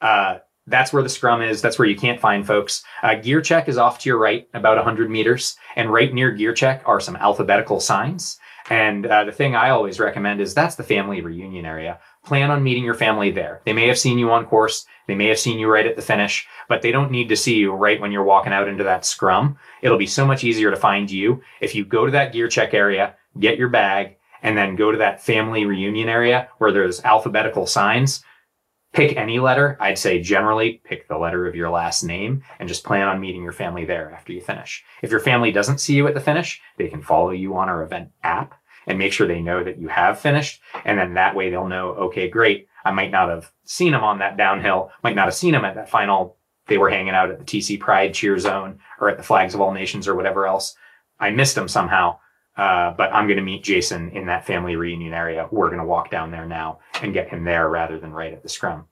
[0.01, 1.61] Uh, that's where the scrum is.
[1.61, 2.83] That's where you can't find folks.
[3.01, 5.55] Uh, gear check is off to your right, about 100 meters.
[5.75, 8.37] And right near gear check are some alphabetical signs.
[8.69, 11.99] And uh, the thing I always recommend is that's the family reunion area.
[12.25, 13.61] Plan on meeting your family there.
[13.65, 14.85] They may have seen you on course.
[15.07, 17.55] They may have seen you right at the finish, but they don't need to see
[17.55, 19.57] you right when you're walking out into that scrum.
[19.81, 22.73] It'll be so much easier to find you if you go to that gear check
[22.73, 27.67] area, get your bag, and then go to that family reunion area where there's alphabetical
[27.67, 28.23] signs
[28.97, 29.77] pick any letter.
[29.79, 33.43] I'd say generally pick the letter of your last name and just plan on meeting
[33.43, 34.83] your family there after you finish.
[35.03, 37.83] If your family doesn't see you at the finish, they can follow you on our
[37.83, 40.61] event app and make sure they know that you have finished.
[40.83, 42.69] And then that way they'll know, okay, great.
[42.83, 45.75] I might not have seen them on that downhill, might not have seen them at
[45.75, 46.35] that final.
[46.65, 49.61] They were hanging out at the TC Pride cheer zone or at the Flags of
[49.61, 50.75] All Nations or whatever else.
[51.19, 52.17] I missed them somehow.
[52.57, 55.47] Uh, but I'm going to meet Jason in that family reunion area.
[55.51, 58.41] We're going to walk down there now and get him there rather than right at
[58.41, 58.85] the scrum.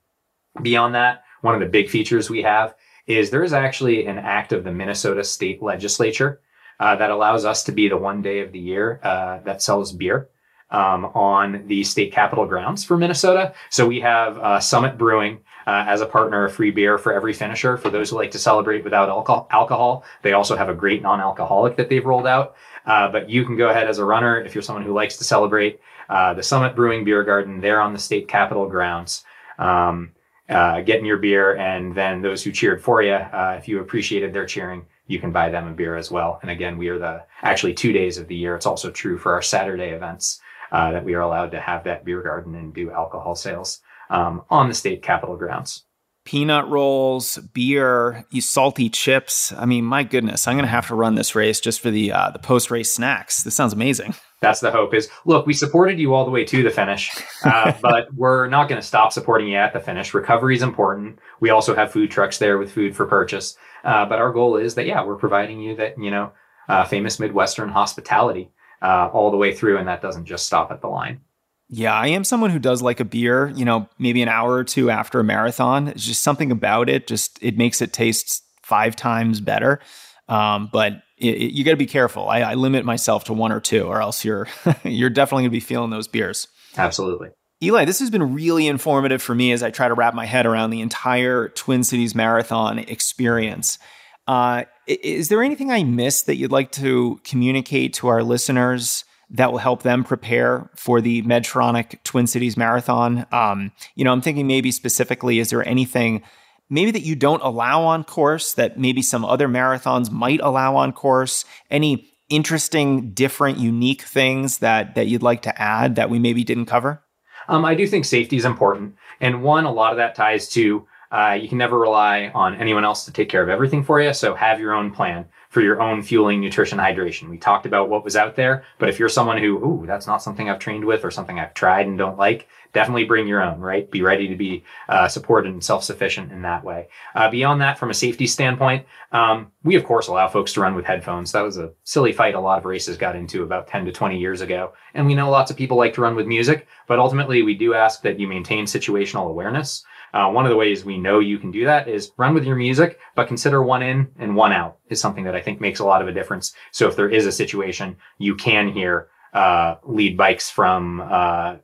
[0.62, 2.74] Beyond that, one of the big features we have
[3.06, 6.40] is there is actually an act of the Minnesota state legislature
[6.80, 9.92] uh, that allows us to be the one day of the year uh, that sells
[9.92, 10.28] beer
[10.70, 13.54] um, on the state capitol grounds for Minnesota.
[13.70, 17.32] So we have uh, Summit Brewing uh, as a partner of free beer for every
[17.32, 17.76] finisher.
[17.76, 21.76] For those who like to celebrate without alcohol, alcohol they also have a great non-alcoholic
[21.76, 22.56] that they've rolled out.
[22.86, 25.24] Uh, but you can go ahead as a runner if you're someone who likes to
[25.24, 25.80] celebrate.
[26.08, 29.24] Uh, the Summit Brewing Beer Garden, there on the state capitol grounds.
[29.58, 30.12] Um,
[30.48, 34.32] uh, getting your beer, and then those who cheered for you, uh, if you appreciated
[34.32, 36.38] their cheering, you can buy them a beer as well.
[36.42, 38.54] And again, we are the actually two days of the year.
[38.54, 42.04] It's also true for our Saturday events uh, that we are allowed to have that
[42.04, 43.80] beer garden and do alcohol sales
[44.10, 45.82] um, on the state capitol grounds
[46.26, 49.52] peanut rolls, beer, you salty chips.
[49.52, 52.12] I mean, my goodness, I'm going to have to run this race just for the
[52.12, 53.42] uh, the post race snacks.
[53.44, 54.14] This sounds amazing.
[54.42, 54.92] That's the hope.
[54.92, 57.10] Is look, we supported you all the way to the finish,
[57.44, 60.12] uh, but we're not going to stop supporting you at the finish.
[60.12, 61.20] Recovery is important.
[61.40, 63.56] We also have food trucks there with food for purchase.
[63.84, 66.32] Uh, but our goal is that yeah, we're providing you that you know
[66.68, 68.50] uh, famous Midwestern hospitality
[68.82, 71.20] uh, all the way through, and that doesn't just stop at the line.
[71.68, 74.64] Yeah, I am someone who does like a beer, you know, maybe an hour or
[74.64, 75.88] two after a marathon.
[75.88, 79.80] It's just something about it, just it makes it taste five times better.
[80.28, 82.28] Um, but it, it, you got to be careful.
[82.28, 84.48] I, I, limit myself to one or two, or else you're
[84.84, 86.48] you're definitely going to be feeling those beers.
[86.76, 87.30] Absolutely.
[87.62, 90.44] Eli, this has been really informative for me as I try to wrap my head
[90.44, 93.78] around the entire Twin Cities Marathon experience.
[94.26, 99.50] Uh, is there anything I missed that you'd like to communicate to our listeners that
[99.50, 103.26] will help them prepare for the Medtronic Twin Cities Marathon.
[103.32, 106.22] Um, you know, I'm thinking maybe specifically, is there anything
[106.70, 110.92] maybe that you don't allow on course that maybe some other marathons might allow on
[110.92, 111.44] course?
[111.70, 116.66] Any interesting, different, unique things that that you'd like to add that we maybe didn't
[116.66, 117.02] cover?
[117.48, 120.86] Um, I do think safety is important, and one, a lot of that ties to
[121.12, 124.12] uh, you can never rely on anyone else to take care of everything for you.
[124.12, 125.26] So have your own plan
[125.56, 127.30] for your own fueling, nutrition, hydration.
[127.30, 130.22] We talked about what was out there, but if you're someone who, ooh, that's not
[130.22, 133.58] something I've trained with or something I've tried and don't like, definitely bring your own,
[133.58, 133.90] right?
[133.90, 136.88] Be ready to be uh, supported and self-sufficient in that way.
[137.14, 140.74] Uh, beyond that, from a safety standpoint, um, we of course allow folks to run
[140.74, 141.32] with headphones.
[141.32, 144.18] That was a silly fight a lot of races got into about 10 to 20
[144.18, 144.74] years ago.
[144.92, 147.72] And we know lots of people like to run with music, but ultimately we do
[147.72, 149.86] ask that you maintain situational awareness.
[150.14, 152.56] Uh, one of the ways we know you can do that is run with your
[152.56, 155.84] music, but consider one in and one out is something that I think makes a
[155.84, 156.54] lot of a difference.
[156.70, 161.56] So if there is a situation, you can hear uh, lead bikes from uh,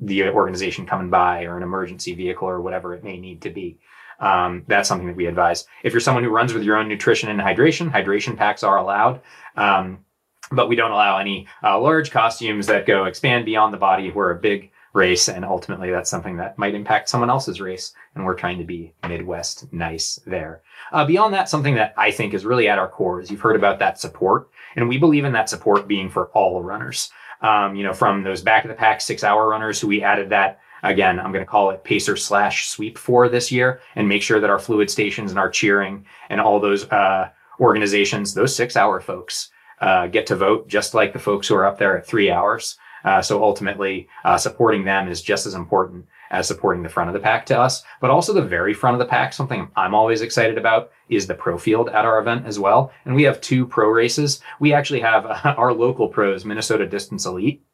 [0.00, 3.78] the organization coming by or an emergency vehicle or whatever it may need to be.
[4.18, 5.66] Um, that's something that we advise.
[5.82, 9.20] If you're someone who runs with your own nutrition and hydration, hydration packs are allowed.
[9.56, 10.04] Um,
[10.52, 14.10] but we don't allow any uh, large costumes that go expand beyond the body.
[14.10, 15.28] We're a big race.
[15.28, 17.92] And ultimately, that's something that might impact someone else's race.
[18.14, 20.62] And we're trying to be Midwest nice there.
[20.92, 23.56] Uh, beyond that, something that I think is really at our core is you've heard
[23.56, 24.48] about that support.
[24.76, 27.10] And we believe in that support being for all runners.
[27.42, 30.28] Um, you know, from those back of the pack six hour runners who we added
[30.30, 34.22] that again, I'm going to call it pacer slash sweep for this year and make
[34.22, 37.30] sure that our fluid stations and our cheering and all those, uh,
[37.60, 41.66] organizations, those six hour folks, uh, get to vote just like the folks who are
[41.66, 42.76] up there at three hours.
[43.04, 47.14] Uh, so ultimately, uh, supporting them is just as important as supporting the front of
[47.14, 49.32] the pack to us, but also the very front of the pack.
[49.32, 52.92] Something I'm always excited about is the pro field at our event as well.
[53.04, 54.40] And we have two pro races.
[54.60, 55.26] We actually have
[55.58, 57.64] our local pros, Minnesota Distance Elite.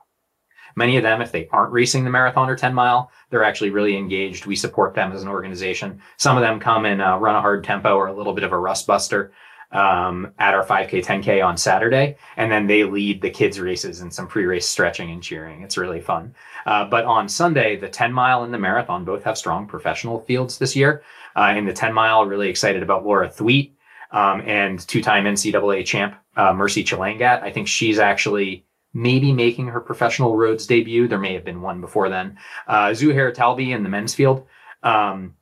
[0.78, 3.96] Many of them, if they aren't racing the marathon or 10 mile, they're actually really
[3.96, 4.44] engaged.
[4.44, 6.02] We support them as an organization.
[6.18, 8.52] Some of them come and uh, run a hard tempo or a little bit of
[8.52, 9.32] a rust buster.
[9.72, 14.14] Um, at our 5K, 10K on Saturday, and then they lead the kids' races and
[14.14, 15.62] some pre-race stretching and cheering.
[15.62, 16.34] It's really fun.
[16.64, 20.58] Uh, but on Sunday, the 10 mile and the marathon both have strong professional fields
[20.58, 21.02] this year.
[21.34, 23.72] Uh, in the 10 mile, really excited about Laura Thweatt
[24.12, 27.42] um, and two-time NCAA champ uh, Mercy Chelangat.
[27.42, 31.08] I think she's actually maybe making her professional roads debut.
[31.08, 32.38] There may have been one before then.
[32.66, 34.46] Uh, Zouhair Talbi in the men's field.
[34.82, 35.34] Um,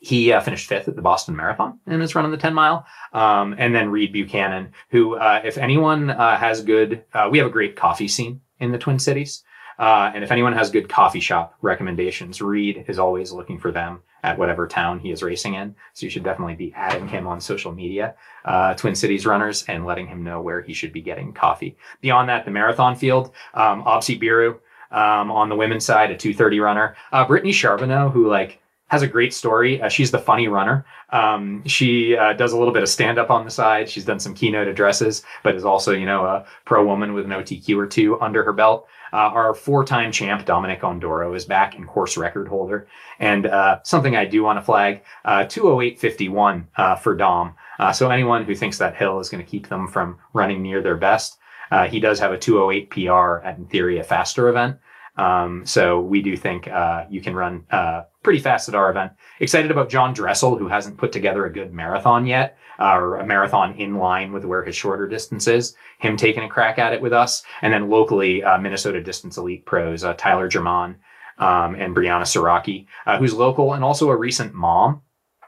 [0.00, 2.86] he uh, finished fifth at the Boston Marathon and is running the 10 mile.
[3.12, 7.46] Um, and then Reid Buchanan, who, uh, if anyone uh, has good, uh, we have
[7.46, 9.42] a great coffee scene in the Twin Cities.
[9.78, 14.00] Uh, and if anyone has good coffee shop recommendations, Reid is always looking for them
[14.24, 15.74] at whatever town he is racing in.
[15.94, 19.86] So you should definitely be adding him on social media, uh, Twin Cities runners, and
[19.86, 21.76] letting him know where he should be getting coffee.
[22.00, 24.58] Beyond that, the marathon field, um, Biru,
[24.90, 26.96] um, on the women's side, a 230 runner.
[27.12, 29.80] Uh, Brittany Charboneau, who like has a great story.
[29.80, 30.84] Uh, she's the funny runner.
[31.10, 33.88] Um, she uh, does a little bit of stand up on the side.
[33.88, 37.30] She's done some keynote addresses, but is also, you know, a pro woman with an
[37.30, 38.88] OTQ or two under her belt.
[39.12, 42.88] Uh, our four time champ, Dominic Ondoro, is back and course record holder.
[43.18, 47.54] And uh, something I do want to flag uh, 208.51 uh, for Dom.
[47.78, 50.82] Uh, so anyone who thinks that hill is going to keep them from running near
[50.82, 51.38] their best,
[51.70, 54.78] uh, he does have a 208 PR at, in theory, a faster event.
[55.16, 59.10] Um, so we do think uh, you can run uh, pretty fast at our event.
[59.40, 63.26] Excited about John Dressel, who hasn't put together a good marathon yet, uh, or a
[63.26, 65.74] marathon in line with where his shorter distance is.
[65.98, 69.64] Him taking a crack at it with us, and then locally, uh, Minnesota Distance Elite
[69.64, 70.96] pros uh, Tyler Jermann
[71.38, 75.00] um, and Brianna Siraki, uh, who's local and also a recent mom,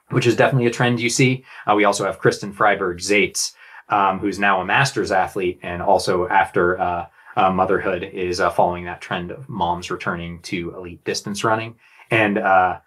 [0.09, 1.45] which is definitely a trend you see.
[1.77, 3.53] we also have Kristen Freiberg Zaitz,
[3.91, 7.07] um, who's now a masters athlete, and also after uh,
[7.37, 11.75] motherhood is uh, following that trend of moms returning to elite distance running.
[12.11, 12.81] And uh,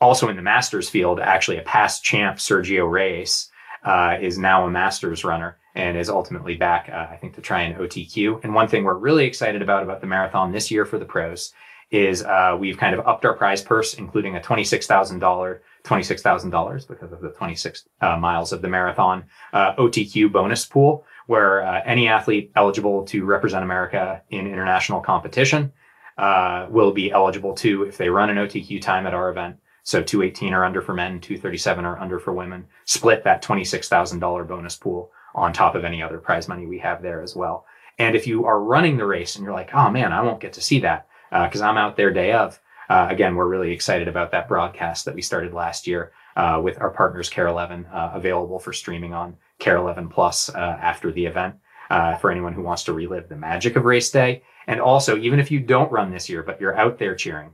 [0.00, 3.50] also in the masters field, actually a past champ, Sergio Reyes,
[3.84, 7.62] uh, is now a masters runner and is ultimately back, uh, I think, to try
[7.62, 8.42] an OTQ.
[8.44, 11.52] And one thing we're really excited about about the marathon this year for the pros
[11.90, 15.20] is uh, we've kind of upped our prize purse, including a $26,000,
[15.84, 22.08] $26,000 because of the 26 miles of the marathon OTQ bonus pool where uh, any
[22.08, 25.72] athlete eligible to represent America in international competition
[26.18, 30.02] uh, will be eligible to, if they run an OTQ time at our event, so
[30.02, 35.10] 218 or under for men, 237 or under for women, split that $26,000 bonus pool
[35.34, 37.66] on top of any other prize money we have there as well.
[37.98, 40.54] And if you are running the race and you're like, oh man, I won't get
[40.54, 42.58] to see that because uh, I'm out there day of,
[42.88, 46.80] uh, again, we're really excited about that broadcast that we started last year uh, with
[46.80, 51.26] our partners KARE 11 uh, available for streaming on KARE 11 Plus uh, after the
[51.26, 51.56] event
[51.90, 54.42] uh, for anyone who wants to relive the magic of race day.
[54.66, 57.52] And also, even if you don't run this year, but you're out there cheering,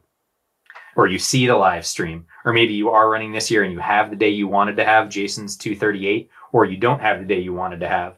[0.97, 3.81] or you see the live stream, or maybe you are running this year and you
[3.81, 7.41] have the day you wanted to have Jason's 238, or you don't have the day
[7.41, 8.17] you wanted to have,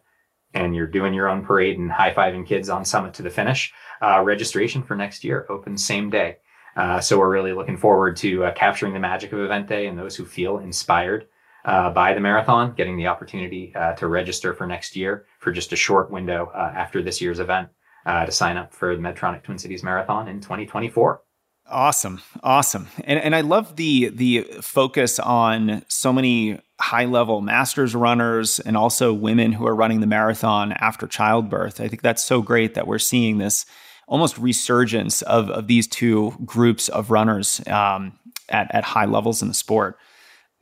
[0.55, 3.73] and you're doing your own parade and high fiving kids on summit to the finish,
[4.03, 6.37] uh, registration for next year opens same day.
[6.77, 9.99] Uh, so we're really looking forward to uh, capturing the magic of event day and
[9.99, 11.27] those who feel inspired
[11.65, 15.73] uh, by the marathon, getting the opportunity uh, to register for next year for just
[15.73, 17.69] a short window uh, after this year's event
[18.07, 21.23] uh, to sign up for the Medtronic Twin Cities Marathon in 2024.
[21.69, 27.95] Awesome, awesome, and and I love the the focus on so many high level masters
[27.95, 31.81] runners and also women who are running the marathon after childbirth.
[31.81, 33.65] I think that's so great that we're seeing this
[34.09, 39.47] almost resurgence of of these two groups of runners um, at at high levels in
[39.47, 39.97] the sport.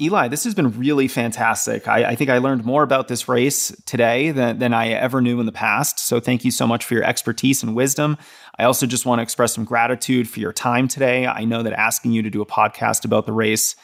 [0.00, 1.86] Eli, this has been really fantastic.
[1.86, 5.40] I, I, think I learned more about this race today than, than I ever knew
[5.40, 5.98] in the past.
[5.98, 8.16] So thank you so much for your expertise and wisdom.
[8.58, 11.26] I also just want to express some gratitude for your time today.
[11.26, 13.76] I know that asking you to do a podcast about the race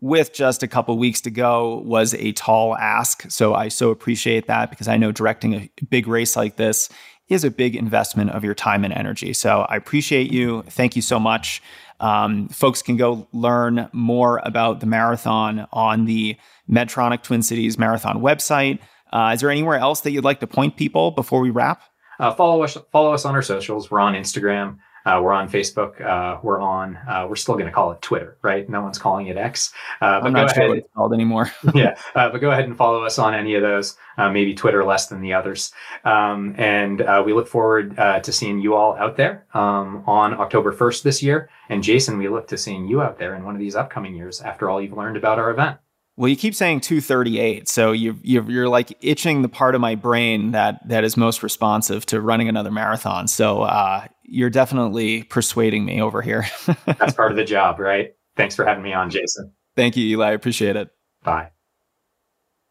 [0.00, 3.28] with just a couple weeks to go was a tall ask.
[3.30, 6.88] So I so appreciate that because I know directing a big race like this
[7.28, 9.32] is a big investment of your time and energy.
[9.32, 10.62] So I appreciate you.
[10.68, 11.60] Thank you so much.
[12.00, 16.36] Um, folks can go learn more about the marathon on the
[16.70, 18.78] Medtronic Twin Cities Marathon website.
[19.12, 21.82] Uh, is there anywhere else that you'd like to point people before we wrap?
[22.18, 22.76] Uh, follow us.
[22.92, 23.90] Follow us on our socials.
[23.90, 24.78] We're on Instagram.
[25.06, 26.00] Uh, we're on Facebook.
[26.04, 26.96] Uh, we're on.
[27.08, 28.68] Uh, we're still going to call it Twitter, right?
[28.68, 29.72] No one's calling it X.
[30.00, 31.50] Uh, but I'm not sure what it's called anymore.
[31.74, 33.96] yeah, uh, but go ahead and follow us on any of those.
[34.18, 35.72] Uh, maybe Twitter less than the others.
[36.04, 41.02] Um, and we look forward to seeing you all out there um, on October 1st
[41.02, 41.48] this year.
[41.68, 44.40] And Jason, we look to seeing you out there in one of these upcoming years
[44.40, 45.78] after all you've learned about our event.
[46.18, 50.52] Well, you keep saying 238, so you you're like itching the part of my brain
[50.52, 53.28] that that is most responsive to running another marathon.
[53.28, 56.46] So uh, you're definitely persuading me over here.
[56.86, 58.14] That's part of the job, right?
[58.34, 59.52] Thanks for having me on, Jason.
[59.76, 60.28] Thank you, Eli.
[60.28, 60.88] I appreciate it.
[61.22, 61.50] Bye.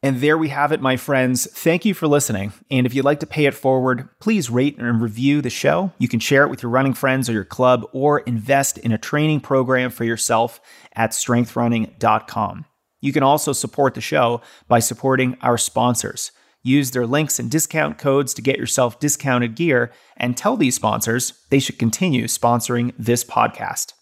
[0.01, 1.47] And there we have it, my friends.
[1.51, 2.53] Thank you for listening.
[2.69, 5.91] And if you'd like to pay it forward, please rate and review the show.
[5.97, 8.99] You can share it with your running friends or your club, or invest in a
[8.99, 10.61] training program for yourself
[10.93, 12.65] at strengthrunning.com.
[13.05, 16.31] You can also support the show by supporting our sponsors.
[16.63, 21.33] Use their links and discount codes to get yourself discounted gear and tell these sponsors
[21.51, 23.93] they should continue sponsoring this podcast.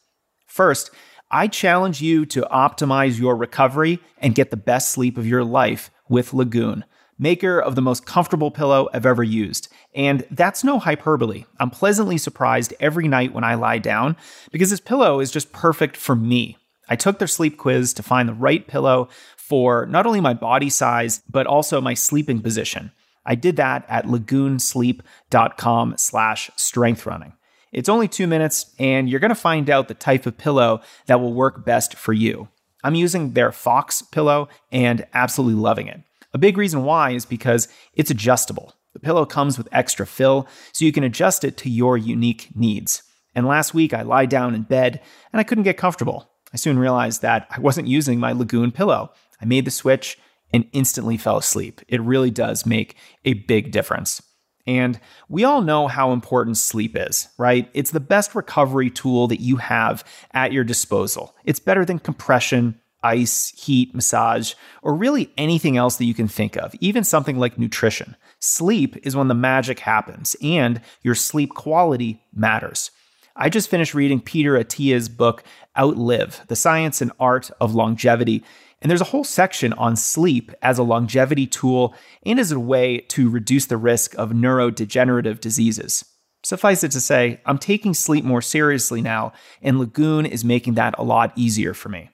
[0.48, 0.90] First,
[1.30, 5.92] I challenge you to optimize your recovery and get the best sleep of your life
[6.08, 6.86] with Lagoon,
[7.20, 9.68] maker of the most comfortable pillow I've ever used.
[9.94, 11.44] And that's no hyperbole.
[11.60, 14.16] I'm pleasantly surprised every night when I lie down
[14.54, 16.58] because this pillow is just perfect for me.
[16.94, 20.70] I took their sleep quiz to find the right pillow for not only my body
[20.70, 22.92] size, but also my sleeping position.
[23.26, 27.34] I did that at lagoonsleep.com slash strengthrunning.
[27.72, 31.20] It's only two minutes, and you're going to find out the type of pillow that
[31.20, 32.48] will work best for you.
[32.84, 36.00] I'm using their Fox pillow and absolutely loving it.
[36.32, 38.76] A big reason why is because it's adjustable.
[38.94, 43.02] The pillow comes with extra fill, so you can adjust it to your unique needs.
[43.34, 46.30] And last week, I lied down in bed and I couldn't get comfortable.
[46.54, 49.12] I soon realized that I wasn't using my Lagoon pillow.
[49.42, 50.18] I made the switch
[50.54, 51.82] and instantly fell asleep.
[51.88, 52.96] It really does make
[53.26, 54.22] a big difference.
[54.66, 57.70] And we all know how important sleep is, right?
[57.74, 61.36] It's the best recovery tool that you have at your disposal.
[61.44, 66.56] It's better than compression, ice, heat, massage, or really anything else that you can think
[66.56, 68.16] of, even something like nutrition.
[68.40, 72.92] Sleep is when the magic happens and your sleep quality matters.
[73.36, 75.44] I just finished reading Peter Attia's book,
[75.76, 78.44] Outlive The Science and Art of Longevity,
[78.80, 83.00] and there's a whole section on sleep as a longevity tool and as a way
[83.10, 86.06] to reduce the risk of neurodegenerative diseases.
[86.44, 90.94] Suffice it to say, I'm taking sleep more seriously now, and Lagoon is making that
[91.00, 92.10] a lot easier for me.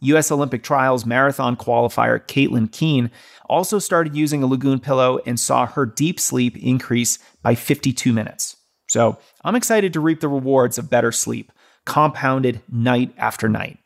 [0.00, 3.12] US Olympic Trials marathon qualifier Caitlin Keen
[3.46, 8.56] also started using a Lagoon pillow and saw her deep sleep increase by 52 minutes.
[8.94, 11.52] So I'm excited to reap the rewards of better sleep,
[11.84, 13.78] compounded night after night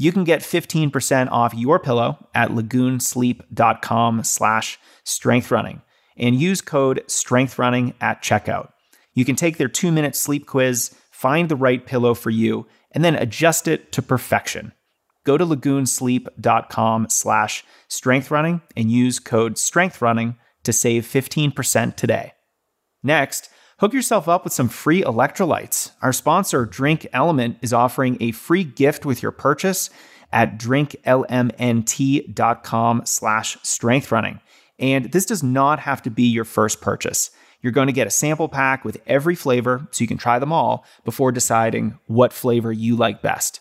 [0.00, 5.82] you can get 15% off your pillow at lagoonsleep.com slash strengthrunning
[6.16, 8.70] and use code strengthrunning at checkout.
[9.12, 13.14] You can take their two-minute sleep quiz, find the right pillow for you, and then
[13.14, 14.72] adjust it to perfection.
[15.26, 22.32] Go to lagoonsleep.com slash strengthrunning and use code strengthrunning to save 15% today.
[23.02, 23.50] Next,
[23.80, 25.92] Hook yourself up with some free electrolytes.
[26.02, 29.88] Our sponsor, Drink LMNT, is offering a free gift with your purchase
[30.30, 34.40] at drinklmnt.com slash strengthrunning.
[34.78, 37.30] And this does not have to be your first purchase.
[37.62, 40.52] You're going to get a sample pack with every flavor so you can try them
[40.52, 43.60] all before deciding what flavor you like best.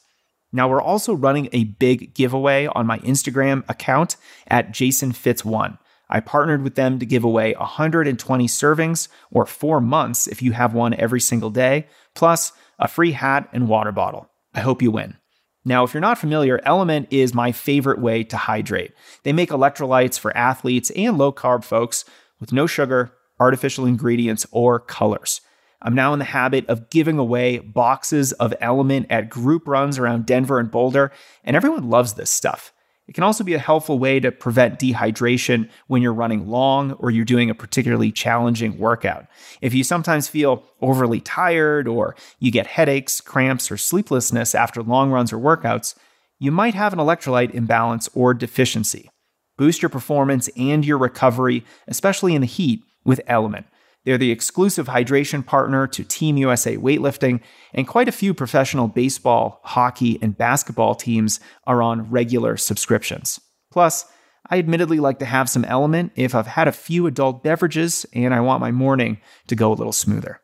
[0.51, 4.17] Now, we're also running a big giveaway on my Instagram account
[4.47, 5.77] at jasonfitz1.
[6.09, 10.73] I partnered with them to give away 120 servings or four months if you have
[10.73, 14.29] one every single day, plus a free hat and water bottle.
[14.53, 15.17] I hope you win.
[15.65, 18.93] Now, if you're not familiar, LMNT is my favorite way to hydrate.
[19.23, 22.05] They make electrolytes for athletes and low carb folks
[22.39, 25.41] with no sugar, artificial ingredients, or colors.
[25.81, 30.25] I'm now in the habit of giving away boxes of LMNT at group runs around
[30.25, 31.11] Denver and Boulder,
[31.43, 32.73] and everyone loves this stuff.
[33.09, 37.09] It can also be a helpful way to prevent dehydration when you're running long or
[37.09, 39.25] you're doing a particularly challenging workout.
[39.61, 45.09] If you sometimes feel overly tired or you get headaches, cramps, or sleeplessness after long
[45.09, 45.95] runs or workouts,
[46.37, 49.09] you might have an electrolyte imbalance or deficiency.
[49.57, 53.65] Boost your performance and your recovery, especially in the heat, with LMNT.
[54.05, 57.41] They're the exclusive hydration partner to Team USA Weightlifting,
[57.73, 63.39] and quite a few professional baseball, hockey, and basketball teams are on regular subscriptions.
[63.71, 64.05] Plus,
[64.49, 68.33] I admittedly like to have some LMNT if I've had a few adult beverages and
[68.33, 70.41] I want my morning to go a little smoother.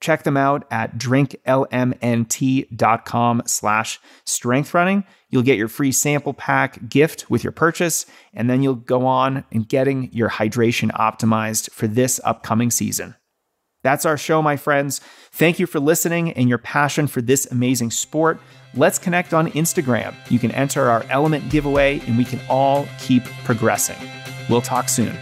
[0.00, 5.04] Check them out at drinklmnt.com slash strengthrunning.
[5.30, 9.44] You'll get your free sample pack gift with your purchase, and then you'll go on
[9.50, 13.14] and getting your hydration optimized for this upcoming season.
[13.82, 15.00] That's our show, my friends.
[15.30, 18.40] Thank you for listening and your passion for this amazing sport.
[18.74, 20.14] Let's connect on Instagram.
[20.28, 23.96] You can enter our LMNT giveaway, and we can all keep progressing.
[24.50, 25.16] We'll talk soon.